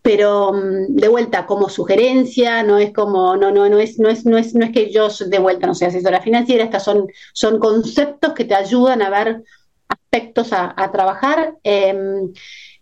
pero 0.00 0.54
mm, 0.54 0.96
de 0.96 1.08
vuelta 1.08 1.44
como 1.44 1.68
sugerencia, 1.68 2.62
no 2.62 2.78
es 2.78 2.94
como, 2.94 3.36
no, 3.36 3.52
no, 3.52 3.68
no 3.68 3.78
es, 3.78 3.98
no 3.98 4.08
es, 4.08 4.24
no 4.24 4.38
es, 4.38 4.54
no 4.54 4.64
es 4.64 4.72
que 4.72 4.90
yo 4.90 5.08
de 5.10 5.38
vuelta 5.38 5.66
no 5.66 5.74
sea 5.74 5.88
asesora 5.88 6.22
financiera, 6.22 6.64
estas 6.64 6.84
son, 6.84 7.06
son 7.34 7.58
conceptos 7.58 8.32
que 8.32 8.46
te 8.46 8.54
ayudan 8.54 9.02
a 9.02 9.10
ver 9.10 9.42
aspectos 9.88 10.54
a, 10.54 10.90
trabajar. 10.90 11.54
Em, 11.62 12.32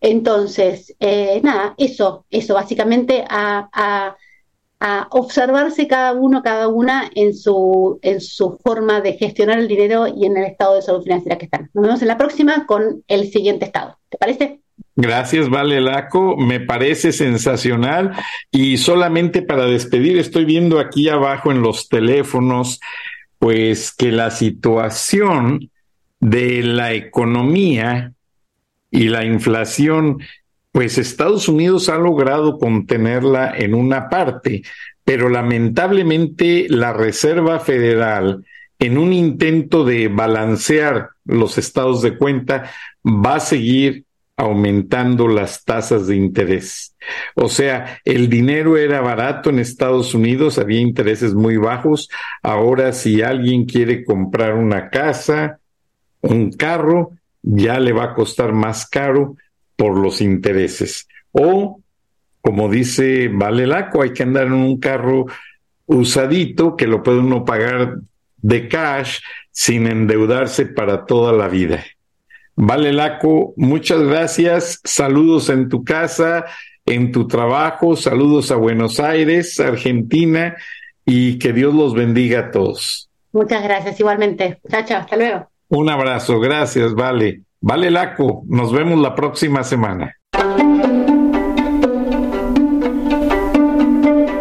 entonces, 0.00 0.94
nada, 1.42 1.74
eso, 1.76 2.24
eso, 2.30 2.54
básicamente 2.54 3.24
a, 3.28 3.68
a 3.72 4.16
observarse 5.10 5.88
cada 5.88 6.12
uno, 6.12 6.42
cada 6.42 6.68
una 6.68 7.10
en 7.14 7.34
su, 7.34 7.98
en 8.02 8.20
su 8.20 8.58
forma 8.62 9.00
de 9.00 9.14
gestionar 9.14 9.58
el 9.58 9.68
dinero 9.68 10.06
y 10.06 10.26
en 10.26 10.36
el 10.36 10.44
estado 10.44 10.74
de 10.74 10.82
salud 10.82 11.02
financiera 11.02 11.38
que 11.38 11.46
están. 11.46 11.70
Nos 11.74 11.84
vemos 11.84 12.02
en 12.02 12.08
la 12.08 12.18
próxima 12.18 12.66
con 12.66 13.02
el 13.08 13.30
siguiente 13.30 13.64
estado. 13.66 13.98
¿Te 14.08 14.18
parece? 14.18 14.60
Gracias, 14.94 15.50
Vale 15.50 15.80
Laco. 15.80 16.36
Me 16.36 16.60
parece 16.60 17.12
sensacional. 17.12 18.12
Y 18.50 18.78
solamente 18.78 19.42
para 19.42 19.66
despedir, 19.66 20.18
estoy 20.18 20.44
viendo 20.44 20.78
aquí 20.78 21.08
abajo 21.08 21.52
en 21.52 21.62
los 21.62 21.88
teléfonos, 21.88 22.80
pues 23.38 23.94
que 23.94 24.10
la 24.10 24.30
situación 24.30 25.70
de 26.20 26.62
la 26.62 26.94
economía 26.94 28.12
y 28.90 29.08
la 29.08 29.24
inflación 29.24 30.18
pues 30.76 30.98
Estados 30.98 31.48
Unidos 31.48 31.88
ha 31.88 31.96
logrado 31.96 32.58
contenerla 32.58 33.50
en 33.56 33.72
una 33.72 34.10
parte, 34.10 34.62
pero 35.04 35.30
lamentablemente 35.30 36.66
la 36.68 36.92
Reserva 36.92 37.60
Federal, 37.60 38.44
en 38.78 38.98
un 38.98 39.14
intento 39.14 39.86
de 39.86 40.08
balancear 40.08 41.08
los 41.24 41.56
estados 41.56 42.02
de 42.02 42.18
cuenta, 42.18 42.70
va 43.06 43.36
a 43.36 43.40
seguir 43.40 44.04
aumentando 44.36 45.28
las 45.28 45.64
tasas 45.64 46.08
de 46.08 46.16
interés. 46.16 46.94
O 47.36 47.48
sea, 47.48 47.98
el 48.04 48.28
dinero 48.28 48.76
era 48.76 49.00
barato 49.00 49.48
en 49.48 49.60
Estados 49.60 50.12
Unidos, 50.12 50.58
había 50.58 50.80
intereses 50.80 51.32
muy 51.32 51.56
bajos. 51.56 52.10
Ahora, 52.42 52.92
si 52.92 53.22
alguien 53.22 53.64
quiere 53.64 54.04
comprar 54.04 54.52
una 54.52 54.90
casa, 54.90 55.58
un 56.20 56.52
carro, 56.52 57.12
ya 57.40 57.80
le 57.80 57.94
va 57.94 58.04
a 58.04 58.14
costar 58.14 58.52
más 58.52 58.86
caro 58.86 59.36
por 59.76 59.98
los 59.98 60.20
intereses. 60.20 61.06
O, 61.32 61.80
como 62.40 62.68
dice 62.68 63.28
Valelaco, 63.28 64.02
hay 64.02 64.12
que 64.12 64.22
andar 64.22 64.46
en 64.46 64.54
un 64.54 64.78
carro 64.78 65.26
usadito 65.86 66.76
que 66.76 66.86
lo 66.86 67.02
puede 67.02 67.18
uno 67.18 67.44
pagar 67.44 67.98
de 68.36 68.68
cash 68.68 69.20
sin 69.50 69.86
endeudarse 69.86 70.66
para 70.66 71.06
toda 71.06 71.32
la 71.32 71.48
vida. 71.48 71.84
Vale 72.54 72.92
Laco, 72.92 73.52
muchas 73.56 74.02
gracias. 74.02 74.80
Saludos 74.84 75.50
en 75.50 75.68
tu 75.68 75.84
casa, 75.84 76.46
en 76.86 77.12
tu 77.12 77.26
trabajo. 77.28 77.96
Saludos 77.96 78.50
a 78.50 78.56
Buenos 78.56 78.98
Aires, 78.98 79.60
Argentina, 79.60 80.56
y 81.04 81.38
que 81.38 81.52
Dios 81.52 81.74
los 81.74 81.94
bendiga 81.94 82.40
a 82.40 82.50
todos. 82.50 83.10
Muchas 83.32 83.62
gracias, 83.62 84.00
igualmente. 84.00 84.58
Chao, 84.70 84.84
chao, 84.86 85.00
hasta 85.00 85.16
luego. 85.16 85.50
Un 85.68 85.90
abrazo, 85.90 86.40
gracias, 86.40 86.94
Vale. 86.94 87.45
Vale, 87.68 87.90
Laco, 87.90 88.44
nos 88.46 88.72
vemos 88.72 88.96
la 89.00 89.16
próxima 89.16 89.64
semana. 89.64 90.14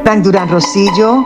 Frank 0.03 0.23
Durán 0.23 0.47
Rosillo 0.47 1.25